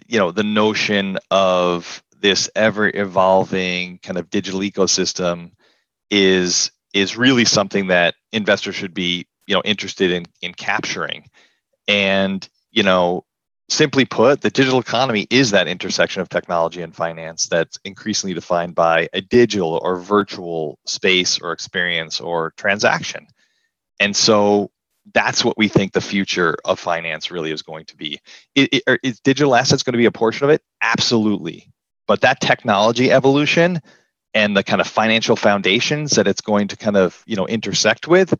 you 0.07 0.19
know, 0.19 0.31
the 0.31 0.43
notion 0.43 1.17
of 1.31 2.03
this 2.19 2.49
ever 2.55 2.89
evolving 2.93 3.99
kind 3.99 4.17
of 4.17 4.29
digital 4.29 4.61
ecosystem 4.61 5.51
is 6.09 6.71
is 6.93 7.17
really 7.17 7.45
something 7.45 7.87
that 7.87 8.15
investors 8.31 8.75
should 8.75 8.93
be 8.93 9.27
you 9.45 9.55
know 9.55 9.61
interested 9.63 10.11
in 10.11 10.25
in 10.41 10.53
capturing 10.53 11.29
and 11.87 12.47
you 12.71 12.83
know 12.83 13.23
simply 13.69 14.05
put, 14.05 14.41
the 14.41 14.49
digital 14.49 14.79
economy 14.79 15.27
is 15.29 15.51
that 15.51 15.67
intersection 15.67 16.21
of 16.21 16.29
technology 16.29 16.81
and 16.81 16.95
finance 16.95 17.47
that's 17.47 17.77
increasingly 17.83 18.33
defined 18.33 18.75
by 18.75 19.09
a 19.13 19.21
digital 19.21 19.79
or 19.83 19.97
virtual 19.99 20.79
space 20.85 21.39
or 21.39 21.51
experience 21.51 22.21
or 22.21 22.53
transaction. 22.57 23.27
And 23.99 24.15
so 24.15 24.71
that's 25.13 25.43
what 25.43 25.57
we 25.57 25.67
think 25.67 25.93
the 25.93 26.01
future 26.01 26.55
of 26.65 26.79
finance 26.79 27.31
really 27.31 27.51
is 27.51 27.61
going 27.61 27.85
to 27.85 27.95
be. 27.95 28.19
It, 28.55 28.83
it, 28.87 28.99
is 29.03 29.19
digital 29.19 29.55
assets 29.55 29.83
going 29.83 29.93
to 29.93 29.97
be 29.97 30.05
a 30.05 30.11
portion 30.11 30.45
of 30.45 30.49
it? 30.49 30.61
Absolutely. 30.81 31.71
But 32.07 32.21
that 32.21 32.39
technology 32.39 33.11
evolution 33.11 33.81
and 34.33 34.55
the 34.55 34.63
kind 34.63 34.81
of 34.81 34.87
financial 34.87 35.35
foundations 35.35 36.11
that 36.11 36.27
it's 36.27 36.41
going 36.41 36.67
to 36.69 36.77
kind 36.77 36.97
of 36.97 37.23
you 37.25 37.35
know 37.35 37.47
intersect 37.47 38.07
with 38.07 38.33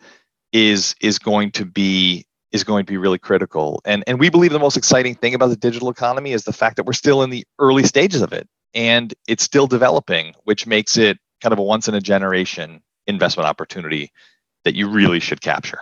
is 0.54 0.96
is 1.02 1.20
going 1.20 1.52
to 1.52 1.66
be 1.66 2.26
is 2.52 2.64
going 2.64 2.86
to 2.86 2.92
be 2.92 2.98
really 2.98 3.20
critical. 3.20 3.82
And, 3.86 4.04
and 4.08 4.20
we 4.20 4.30
believe 4.30 4.52
the 4.52 4.60
most 4.60 4.78
exciting 4.78 5.16
thing 5.16 5.34
about 5.34 5.48
the 5.50 5.56
digital 5.56 5.90
economy 5.90 6.32
is 6.32 6.46
the 6.46 6.54
fact 6.54 6.78
that 6.78 6.86
we're 6.86 6.94
still 6.94 7.24
in 7.24 7.30
the 7.30 7.46
early 7.60 7.84
stages 7.84 8.22
of 8.22 8.34
it 8.34 8.48
and 8.74 9.14
it's 9.28 9.44
still 9.44 9.68
developing, 9.68 10.34
which 10.44 10.68
makes 10.68 10.98
it 10.98 11.18
kind 11.42 11.54
of 11.54 11.60
a 11.60 11.64
once 11.64 11.88
in 11.88 11.96
a 11.96 12.02
generation 12.02 12.82
investment 13.06 13.48
opportunity 13.48 14.12
that 14.64 14.76
you 14.76 14.90
really 14.90 15.20
should 15.20 15.42
capture. 15.42 15.82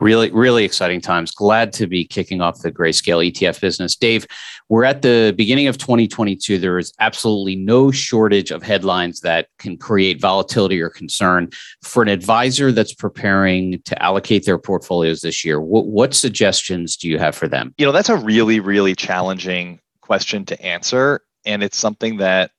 Really, 0.00 0.30
really 0.32 0.64
exciting 0.64 1.00
times. 1.00 1.30
Glad 1.30 1.72
to 1.74 1.86
be 1.86 2.04
kicking 2.04 2.40
off 2.40 2.62
the 2.62 2.72
grayscale 2.72 3.30
ETF 3.30 3.60
business. 3.60 3.94
Dave, 3.94 4.26
we're 4.68 4.84
at 4.84 5.02
the 5.02 5.34
beginning 5.36 5.68
of 5.68 5.78
2022. 5.78 6.58
There 6.58 6.78
is 6.78 6.92
absolutely 6.98 7.56
no 7.56 7.90
shortage 7.90 8.50
of 8.50 8.62
headlines 8.62 9.20
that 9.20 9.48
can 9.58 9.76
create 9.76 10.20
volatility 10.20 10.80
or 10.80 10.90
concern. 10.90 11.50
For 11.82 12.02
an 12.02 12.08
advisor 12.08 12.72
that's 12.72 12.94
preparing 12.94 13.80
to 13.82 14.02
allocate 14.02 14.44
their 14.44 14.58
portfolios 14.58 15.20
this 15.20 15.44
year, 15.44 15.60
what, 15.60 15.86
what 15.86 16.14
suggestions 16.14 16.96
do 16.96 17.08
you 17.08 17.18
have 17.18 17.34
for 17.34 17.48
them? 17.48 17.74
You 17.78 17.86
know, 17.86 17.92
that's 17.92 18.08
a 18.08 18.16
really, 18.16 18.60
really 18.60 18.94
challenging 18.94 19.78
question 20.00 20.44
to 20.46 20.60
answer. 20.62 21.20
And 21.44 21.62
it's 21.62 21.76
something 21.76 22.18
that 22.18 22.50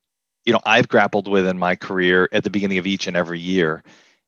you 0.45 0.53
know 0.53 0.59
I've 0.65 0.87
grappled 0.87 1.27
with 1.27 1.47
in 1.47 1.57
my 1.57 1.75
career 1.75 2.29
at 2.31 2.43
the 2.43 2.49
beginning 2.49 2.77
of 2.77 2.87
each 2.87 3.07
and 3.07 3.15
every 3.15 3.39
year. 3.39 3.83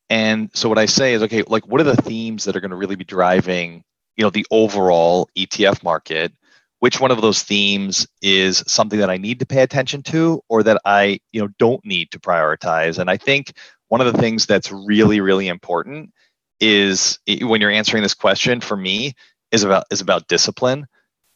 And 0.10 0.50
so 0.54 0.70
what 0.70 0.78
I 0.78 0.86
say 0.86 1.14
is, 1.14 1.24
okay, 1.24 1.44
like 1.48 1.68
what 1.68 1.82
are 1.82 1.86
the 1.86 1.96
themes 1.96 2.46
that 2.46 2.56
are 2.56 2.60
going 2.60 2.72
to 2.72 2.78
really 2.78 2.96
be 2.96 3.04
driving, 3.04 3.84
you 4.16 4.24
know, 4.24 4.30
the 4.30 4.46
overall 4.52 5.30
ETF 5.36 5.84
market? 5.84 6.32
Which 6.80 7.00
one 7.00 7.12
of 7.12 7.22
those 7.22 7.42
themes 7.42 8.06
is 8.22 8.64
something 8.68 9.00
that 9.00 9.10
I 9.10 9.18
need 9.18 9.40
to 9.40 9.46
pay 9.46 9.62
attention 9.62 10.04
to, 10.04 10.42
or 10.50 10.62
that 10.64 10.82
I, 10.86 11.20
you 11.32 11.42
know, 11.42 11.50
don't 11.58 11.84
need 11.86 12.12
to 12.12 12.20
prioritize? 12.20 13.00
And 13.00 13.10
I 13.10 13.18
think 13.18 13.54
one 13.88 14.02
of 14.02 14.12
the 14.12 14.20
things 14.20 14.46
that's 14.46 14.72
really, 14.72 15.22
really 15.22 15.48
important 15.48 16.12
is 16.60 17.20
when 17.42 17.62
you're 17.62 17.72
answering 17.72 18.04
this 18.04 18.14
question 18.14 18.62
for 18.62 18.78
me 18.78 19.14
is 19.52 19.64
about 19.64 19.86
is 19.92 20.02
about 20.02 20.28
discipline 20.28 20.86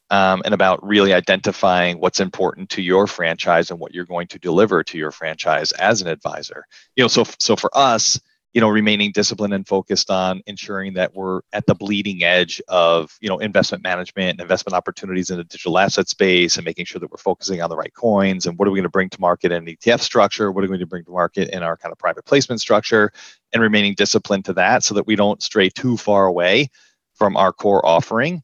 um, 0.10 0.41
and 0.45 0.53
about 0.53 0.86
really 0.86 1.13
identifying 1.13 1.99
what's 1.99 2.19
important 2.19 2.69
to 2.71 2.82
your 2.82 3.08
franchise 3.08 3.71
and 3.71 3.79
what 3.79 3.93
you're 3.93 4.05
going 4.05 4.27
to 4.27 4.39
deliver 4.39 4.84
to 4.84 4.97
your 4.97 5.12
franchise 5.12 5.71
as 5.73 6.01
an 6.01 6.08
advisor. 6.08 6.65
You 6.95 7.03
know, 7.03 7.08
so 7.08 7.25
so 7.39 7.55
for 7.55 7.69
us, 7.75 8.19
you 8.53 8.62
know, 8.62 8.69
remaining 8.69 9.12
disciplined 9.12 9.53
and 9.53 9.67
focused 9.67 10.09
on 10.09 10.41
ensuring 10.47 10.93
that 10.93 11.13
we're 11.13 11.41
at 11.53 11.65
the 11.67 11.75
bleeding 11.75 12.23
edge 12.23 12.62
of 12.67 13.15
you 13.21 13.29
know 13.29 13.38
investment 13.38 13.83
management 13.83 14.31
and 14.31 14.41
investment 14.41 14.75
opportunities 14.75 15.29
in 15.29 15.38
the 15.38 15.43
digital 15.43 15.77
asset 15.77 16.09
space, 16.09 16.57
and 16.57 16.65
making 16.65 16.85
sure 16.85 16.99
that 16.99 17.12
we're 17.12 17.17
focusing 17.17 17.62
on 17.62 17.69
the 17.69 17.77
right 17.77 17.93
coins 17.93 18.45
and 18.45 18.57
what 18.57 18.67
are 18.67 18.71
we 18.71 18.77
going 18.77 18.83
to 18.83 18.89
bring 18.89 19.09
to 19.09 19.21
market 19.21 19.51
in 19.51 19.67
an 19.67 19.75
ETF 19.75 19.99
structure, 20.01 20.51
what 20.51 20.62
are 20.62 20.67
we 20.67 20.67
going 20.69 20.79
to 20.79 20.88
bring 20.88 21.03
to 21.03 21.12
market 21.12 21.49
in 21.49 21.62
our 21.63 21.77
kind 21.77 21.91
of 21.91 21.97
private 21.99 22.25
placement 22.25 22.59
structure, 22.59 23.12
and 23.53 23.62
remaining 23.62 23.93
disciplined 23.93 24.45
to 24.45 24.53
that 24.53 24.83
so 24.83 24.95
that 24.95 25.05
we 25.05 25.15
don't 25.15 25.43
stray 25.43 25.69
too 25.69 25.97
far 25.97 26.25
away 26.25 26.69
from 27.13 27.38
our 27.38 27.53
core 27.53 27.85
offering 27.85 28.41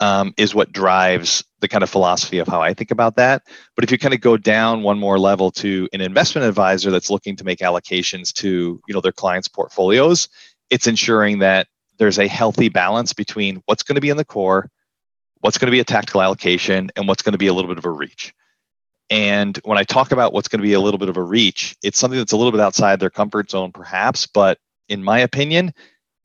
um, 0.00 0.34
is 0.36 0.54
what 0.54 0.72
drives 0.72 1.44
the 1.60 1.68
kind 1.68 1.84
of 1.84 1.90
philosophy 1.90 2.38
of 2.38 2.48
how 2.48 2.60
I 2.60 2.72
think 2.72 2.90
about 2.90 3.16
that. 3.16 3.42
But 3.76 3.84
if 3.84 3.90
you 3.90 3.98
kind 3.98 4.14
of 4.14 4.20
go 4.20 4.36
down 4.36 4.82
one 4.82 4.98
more 4.98 5.18
level 5.18 5.50
to 5.52 5.88
an 5.92 6.00
investment 6.00 6.46
advisor 6.46 6.90
that's 6.90 7.10
looking 7.10 7.36
to 7.36 7.44
make 7.44 7.58
allocations 7.60 8.32
to 8.34 8.80
you 8.86 8.94
know 8.94 9.00
their 9.00 9.12
clients' 9.12 9.48
portfolios, 9.48 10.28
it's 10.70 10.86
ensuring 10.86 11.40
that 11.40 11.68
there's 11.98 12.18
a 12.18 12.26
healthy 12.26 12.70
balance 12.70 13.12
between 13.12 13.62
what's 13.66 13.82
going 13.82 13.96
to 13.96 14.00
be 14.00 14.08
in 14.08 14.16
the 14.16 14.24
core, 14.24 14.70
what's 15.40 15.58
going 15.58 15.66
to 15.66 15.72
be 15.72 15.80
a 15.80 15.84
tactical 15.84 16.22
allocation, 16.22 16.90
and 16.96 17.06
what's 17.06 17.22
going 17.22 17.32
to 17.32 17.38
be 17.38 17.48
a 17.48 17.52
little 17.52 17.68
bit 17.68 17.78
of 17.78 17.84
a 17.84 17.90
reach. 17.90 18.32
And 19.10 19.58
when 19.64 19.76
I 19.76 19.82
talk 19.82 20.12
about 20.12 20.32
what's 20.32 20.48
going 20.48 20.60
to 20.60 20.66
be 20.66 20.72
a 20.72 20.80
little 20.80 20.98
bit 20.98 21.08
of 21.08 21.16
a 21.16 21.22
reach, 21.22 21.76
it's 21.82 21.98
something 21.98 22.18
that's 22.18 22.32
a 22.32 22.36
little 22.36 22.52
bit 22.52 22.60
outside 22.60 23.00
their 23.00 23.10
comfort 23.10 23.50
zone, 23.50 23.72
perhaps. 23.72 24.26
But 24.26 24.58
in 24.88 25.02
my 25.02 25.18
opinion, 25.18 25.74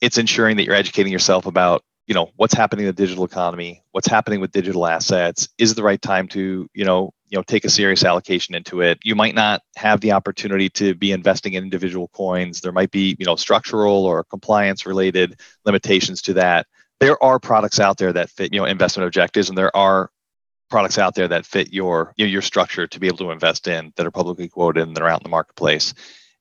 it's 0.02 0.18
ensuring 0.18 0.58
that 0.58 0.66
you're 0.66 0.76
educating 0.76 1.12
yourself 1.12 1.46
about 1.46 1.84
you 2.08 2.14
know 2.14 2.32
what's 2.36 2.54
happening 2.54 2.86
in 2.86 2.88
the 2.88 2.94
digital 2.94 3.26
economy 3.26 3.84
what's 3.92 4.08
happening 4.08 4.40
with 4.40 4.52
digital 4.52 4.86
assets 4.86 5.50
is 5.58 5.74
the 5.74 5.84
right 5.84 6.02
time 6.02 6.28
to 6.28 6.70
you 6.74 6.86
know 6.86 7.14
you 7.30 7.38
know 7.38 7.44
take 7.44 7.66
a 7.66 7.70
serious 7.70 8.04
allocation 8.04 8.56
into 8.56 8.82
it? 8.82 9.00
You 9.04 9.16
might 9.16 9.36
not 9.36 9.62
have 9.76 10.02
the 10.02 10.12
opportunity 10.12 10.70
to 10.70 10.94
be 10.94 11.12
investing 11.12 11.54
in 11.54 11.64
individual 11.64 12.08
coins. 12.10 12.62
There 12.62 12.72
might 12.72 12.92
be 12.92 13.16
you 13.20 13.26
know 13.26 13.36
structural 13.36 14.06
or 14.06 14.24
compliance 14.24 14.86
related 14.86 15.40
limitations 15.66 16.22
to 16.24 16.34
that. 16.34 16.68
There 17.00 17.22
are 17.22 17.40
products 17.40 17.80
out 17.80 17.98
there 17.98 18.14
that 18.14 18.30
fit 18.30 18.54
you 18.54 18.60
know 18.60 18.66
investment 18.66 19.08
objectives 19.08 19.50
and 19.50 19.58
there 19.58 19.76
are 19.76 20.10
products 20.70 20.98
out 20.98 21.16
there 21.16 21.28
that 21.28 21.46
fit 21.46 21.74
your 21.74 22.14
you 22.16 22.26
know, 22.26 22.32
your 22.32 22.42
structure 22.42 22.88
to 22.88 23.00
be 23.00 23.08
able 23.08 23.18
to 23.18 23.32
invest 23.32 23.68
in 23.68 23.92
that 23.96 24.06
are 24.06 24.12
publicly 24.12 24.48
quoted 24.48 24.88
and 24.88 24.96
that 24.96 25.04
are 25.04 25.10
out 25.10 25.22
in 25.22 25.24
the 25.24 25.30
marketplace. 25.30 25.94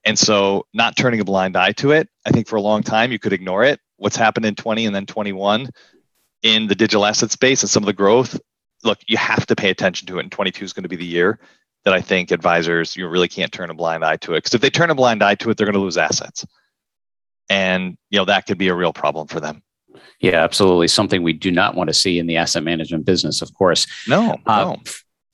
And 0.07 0.19
so 0.19 0.67
not 0.75 0.97
turning 0.97 1.21
a 1.21 1.25
blind 1.25 1.57
eye 1.57 1.73
to 1.73 1.93
it 1.93 2.09
i 2.27 2.31
think 2.31 2.47
for 2.47 2.57
a 2.57 2.61
long 2.61 2.83
time 2.83 3.11
you 3.11 3.19
could 3.19 3.33
ignore 3.33 3.65
it 3.65 3.81
what's 4.05 4.17
happened 4.17 4.45
in 4.45 4.55
20 4.55 4.85
and 4.85 4.95
then 4.95 5.07
21 5.07 5.71
in 6.43 6.67
the 6.67 6.75
digital 6.75 7.07
asset 7.07 7.31
space 7.31 7.63
and 7.63 7.71
some 7.71 7.83
of 7.83 7.87
the 7.87 7.93
growth, 7.95 8.39
look, 8.83 8.99
you 9.09 9.17
have 9.17 9.47
to 9.47 9.57
pay 9.57 9.71
attention 9.71 10.07
to 10.07 10.19
it. 10.19 10.25
And 10.25 10.31
22 10.31 10.63
is 10.63 10.73
going 10.75 10.83
to 10.83 10.91
be 10.91 10.97
the 10.97 11.07
year 11.07 11.41
that 11.87 11.95
I 11.95 12.03
think 12.03 12.31
advisors 12.31 12.97
you 12.97 13.09
really 13.09 13.29
can't 13.29 13.51
turn 13.51 13.71
a 13.71 13.75
blind 13.75 14.05
eye 14.05 14.17
to 14.19 14.35
it 14.35 14.39
because 14.39 14.53
if 14.53 14.61
they 14.61 14.69
turn 14.69 14.91
a 14.91 14.95
blind 14.95 15.23
eye 15.23 15.37
to 15.37 15.49
it, 15.49 15.57
they're 15.57 15.67
going 15.67 15.73
to 15.73 15.81
lose 15.81 15.97
assets, 15.97 16.45
and 17.49 17.97
you 18.11 18.19
know 18.19 18.27
that 18.27 18.47
could 18.47 18.59
be 18.59 18.69
a 18.69 18.75
real 18.75 18.93
problem 18.93 19.27
for 19.27 19.41
them. 19.41 19.63
Yeah, 20.21 20.43
absolutely. 20.43 20.89
Something 20.89 21.23
we 21.23 21.33
do 21.33 21.51
not 21.51 21.75
want 21.75 21.89
to 21.89 21.95
see 21.95 22.19
in 22.19 22.27
the 22.27 22.37
asset 22.37 22.63
management 22.63 23.05
business, 23.05 23.43
of 23.43 23.53
course. 23.55 23.87
No, 24.09 24.39
uh, 24.47 24.65
no 24.65 24.83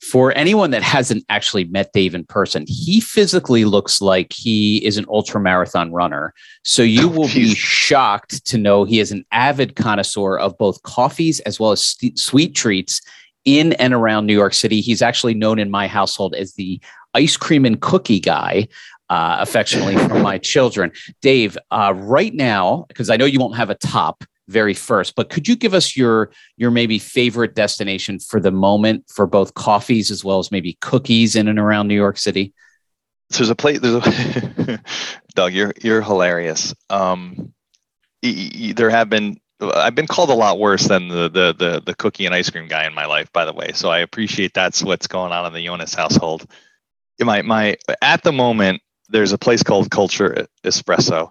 for 0.01 0.35
anyone 0.35 0.71
that 0.71 0.81
hasn't 0.81 1.23
actually 1.29 1.65
met 1.65 1.93
Dave 1.93 2.15
in 2.15 2.25
person, 2.25 2.65
he 2.67 2.99
physically 2.99 3.65
looks 3.65 4.01
like 4.01 4.33
he 4.33 4.83
is 4.83 4.97
an 4.97 5.05
ultra 5.09 5.39
marathon 5.39 5.91
runner. 5.91 6.33
So 6.63 6.81
you 6.81 7.07
will 7.07 7.27
be 7.27 7.53
shocked 7.53 8.43
to 8.47 8.57
know 8.57 8.83
he 8.83 8.99
is 8.99 9.11
an 9.11 9.25
avid 9.31 9.75
connoisseur 9.75 10.37
of 10.37 10.57
both 10.57 10.81
coffees 10.83 11.39
as 11.41 11.59
well 11.59 11.71
as 11.71 11.83
st- 11.83 12.17
sweet 12.17 12.55
treats 12.55 13.01
in 13.45 13.73
and 13.73 13.93
around 13.93 14.25
New 14.25 14.33
York 14.33 14.53
City. 14.53 14.81
He's 14.81 15.03
actually 15.03 15.35
known 15.35 15.59
in 15.59 15.69
my 15.69 15.87
household 15.87 16.33
as 16.33 16.53
the 16.53 16.81
ice 17.13 17.37
cream 17.37 17.65
and 17.65 17.79
cookie 17.79 18.19
guy. 18.19 18.67
Uh, 19.09 19.35
affectionately 19.41 19.97
from 19.97 20.21
my 20.21 20.37
children. 20.37 20.89
Dave, 21.21 21.57
uh, 21.69 21.93
right 21.97 22.33
now, 22.33 22.85
because 22.87 23.09
I 23.09 23.17
know 23.17 23.25
you 23.25 23.41
won't 23.41 23.57
have 23.57 23.69
a 23.69 23.75
top, 23.75 24.23
very 24.51 24.73
first. 24.73 25.15
But 25.15 25.29
could 25.29 25.47
you 25.47 25.55
give 25.55 25.73
us 25.73 25.95
your 25.95 26.31
your 26.57 26.71
maybe 26.71 26.99
favorite 26.99 27.55
destination 27.55 28.19
for 28.19 28.39
the 28.39 28.51
moment 28.51 29.05
for 29.09 29.25
both 29.25 29.53
coffees 29.53 30.11
as 30.11 30.23
well 30.23 30.39
as 30.39 30.51
maybe 30.51 30.77
cookies 30.81 31.35
in 31.35 31.47
and 31.47 31.57
around 31.57 31.87
New 31.87 31.95
York 31.95 32.17
City? 32.17 32.53
So 33.31 33.37
there's 33.37 33.49
a 33.49 33.55
place. 33.55 33.79
There's 33.79 33.95
a 33.95 34.79
Doug. 35.35 35.53
You're 35.53 35.73
you're 35.81 36.01
hilarious. 36.01 36.73
Um, 36.89 37.53
there 38.21 38.89
have 38.89 39.09
been. 39.09 39.39
I've 39.61 39.93
been 39.93 40.07
called 40.07 40.31
a 40.31 40.33
lot 40.33 40.57
worse 40.57 40.87
than 40.87 41.07
the, 41.07 41.29
the 41.29 41.55
the 41.57 41.81
the 41.85 41.95
cookie 41.95 42.25
and 42.25 42.35
ice 42.35 42.49
cream 42.49 42.67
guy 42.67 42.85
in 42.85 42.93
my 42.93 43.05
life, 43.05 43.31
by 43.31 43.45
the 43.45 43.53
way. 43.53 43.71
So 43.73 43.89
I 43.89 43.99
appreciate 43.99 44.53
that's 44.53 44.83
what's 44.83 45.07
going 45.07 45.31
on 45.31 45.45
in 45.45 45.53
the 45.53 45.65
Yones 45.65 45.95
household. 45.95 46.45
My 47.19 47.41
my 47.43 47.77
at 48.01 48.23
the 48.23 48.31
moment, 48.31 48.81
there's 49.07 49.31
a 49.31 49.37
place 49.37 49.61
called 49.63 49.91
Culture 49.91 50.47
Espresso. 50.63 51.29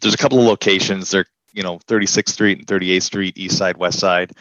There's 0.00 0.14
a 0.14 0.18
couple 0.18 0.38
of 0.38 0.46
locations. 0.46 1.10
They're 1.10 1.26
you 1.52 1.62
know 1.62 1.78
36th 1.78 2.28
Street 2.28 2.58
and 2.58 2.66
38th 2.66 3.02
Street, 3.02 3.38
East 3.38 3.58
Side, 3.58 3.76
West 3.76 3.98
Side, 3.98 4.32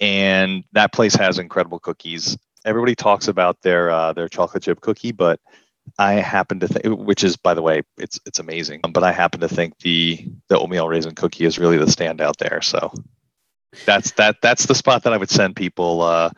and 0.00 0.64
that 0.72 0.92
place 0.92 1.14
has 1.14 1.38
incredible 1.38 1.78
cookies. 1.78 2.36
Everybody 2.64 2.94
talks 2.94 3.28
about 3.28 3.60
their 3.62 3.90
uh, 3.90 4.12
their 4.12 4.28
chocolate 4.28 4.62
chip 4.62 4.80
cookie, 4.80 5.12
but 5.12 5.40
I 5.98 6.14
happen 6.14 6.60
to 6.60 6.68
think, 6.68 6.98
which 6.98 7.24
is 7.24 7.36
by 7.36 7.54
the 7.54 7.62
way, 7.62 7.82
it's 7.96 8.18
it's 8.26 8.38
amazing. 8.38 8.80
But 8.90 9.04
I 9.04 9.12
happen 9.12 9.40
to 9.40 9.48
think 9.48 9.78
the 9.78 10.28
the 10.48 10.58
oatmeal 10.58 10.88
raisin 10.88 11.14
cookie 11.14 11.44
is 11.44 11.58
really 11.58 11.78
the 11.78 11.84
standout 11.86 12.36
there. 12.36 12.60
So 12.62 12.92
that's 13.84 14.12
that 14.12 14.36
that's 14.42 14.66
the 14.66 14.74
spot 14.74 15.04
that 15.04 15.12
I 15.12 15.16
would 15.16 15.30
send 15.30 15.56
people 15.56 16.02
uh, 16.02 16.30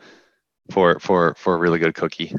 for 0.71 0.99
for 0.99 1.35
for 1.35 1.55
a 1.55 1.57
really 1.57 1.79
good 1.79 1.95
cookie 1.95 2.35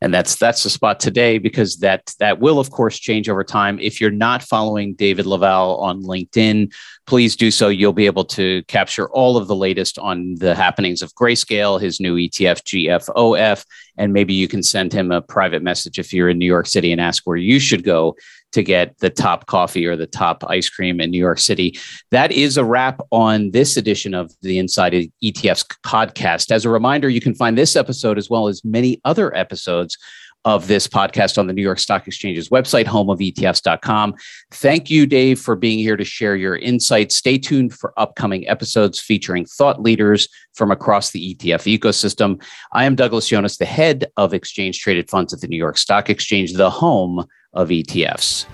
and 0.00 0.14
that's 0.14 0.36
that's 0.36 0.62
the 0.62 0.70
spot 0.70 0.98
today 0.98 1.38
because 1.38 1.78
that 1.78 2.12
that 2.18 2.40
will 2.40 2.58
of 2.58 2.70
course 2.70 2.98
change 2.98 3.28
over 3.28 3.44
time. 3.44 3.78
If 3.78 4.00
you're 4.00 4.10
not 4.10 4.42
following 4.42 4.94
david 4.94 5.26
LaValle 5.26 5.76
on 5.80 6.02
linkedin 6.02 6.72
please 7.06 7.34
do 7.34 7.50
so. 7.50 7.68
You'll 7.68 7.92
be 7.92 8.06
able 8.06 8.24
to 8.26 8.62
capture 8.68 9.10
all 9.10 9.36
of 9.36 9.48
the 9.48 9.56
latest 9.56 9.98
on 9.98 10.36
the 10.36 10.54
happenings 10.54 11.02
of 11.02 11.12
grayscale 11.14 11.80
his 11.80 12.00
new 12.00 12.16
etf 12.16 12.62
gfof 12.62 13.64
and 13.96 14.12
maybe 14.12 14.32
you 14.32 14.46
can 14.48 14.62
send 14.62 14.92
him 14.92 15.10
a 15.10 15.20
private 15.20 15.62
message 15.62 15.98
if 15.98 16.12
you're 16.12 16.28
in 16.28 16.38
new 16.38 16.46
york 16.46 16.66
city 16.66 16.92
and 16.92 17.00
ask 17.00 17.26
where 17.26 17.36
you 17.36 17.58
should 17.58 17.84
go 17.84 18.16
to 18.52 18.62
get 18.62 18.98
the 18.98 19.10
top 19.10 19.46
coffee 19.46 19.86
or 19.86 19.96
the 19.96 20.06
top 20.06 20.44
ice 20.48 20.68
cream 20.68 21.00
in 21.00 21.10
New 21.10 21.18
York 21.18 21.38
City. 21.38 21.78
That 22.10 22.32
is 22.32 22.56
a 22.56 22.64
wrap 22.64 23.00
on 23.10 23.50
this 23.52 23.76
edition 23.76 24.14
of 24.14 24.32
the 24.42 24.58
Inside 24.58 24.92
ETFs 25.22 25.64
podcast. 25.84 26.50
As 26.50 26.64
a 26.64 26.70
reminder, 26.70 27.08
you 27.08 27.20
can 27.20 27.34
find 27.34 27.56
this 27.56 27.76
episode 27.76 28.18
as 28.18 28.28
well 28.28 28.48
as 28.48 28.64
many 28.64 29.00
other 29.04 29.34
episodes 29.36 29.96
of 30.44 30.68
this 30.68 30.86
podcast 30.86 31.36
on 31.36 31.46
the 31.46 31.52
New 31.52 31.62
York 31.62 31.78
Stock 31.78 32.06
Exchange's 32.06 32.48
website, 32.48 32.86
homeofetfs.com. 32.86 34.14
Thank 34.52 34.90
you, 34.90 35.06
Dave, 35.06 35.38
for 35.38 35.54
being 35.54 35.78
here 35.78 35.96
to 35.96 36.04
share 36.04 36.34
your 36.34 36.56
insights. 36.56 37.16
Stay 37.16 37.36
tuned 37.36 37.74
for 37.74 37.92
upcoming 37.98 38.48
episodes 38.48 38.98
featuring 38.98 39.44
thought 39.44 39.82
leaders 39.82 40.28
from 40.54 40.70
across 40.70 41.10
the 41.10 41.34
ETF 41.34 41.78
ecosystem. 41.78 42.42
I 42.72 42.84
am 42.84 42.94
Douglas 42.94 43.28
Yones, 43.28 43.58
the 43.58 43.66
head 43.66 44.06
of 44.16 44.32
exchange 44.32 44.80
traded 44.80 45.10
funds 45.10 45.34
at 45.34 45.40
the 45.40 45.48
New 45.48 45.58
York 45.58 45.76
Stock 45.76 46.08
Exchange, 46.08 46.54
the 46.54 46.70
home 46.70 47.26
of 47.52 47.68
ETFs. 47.68 48.46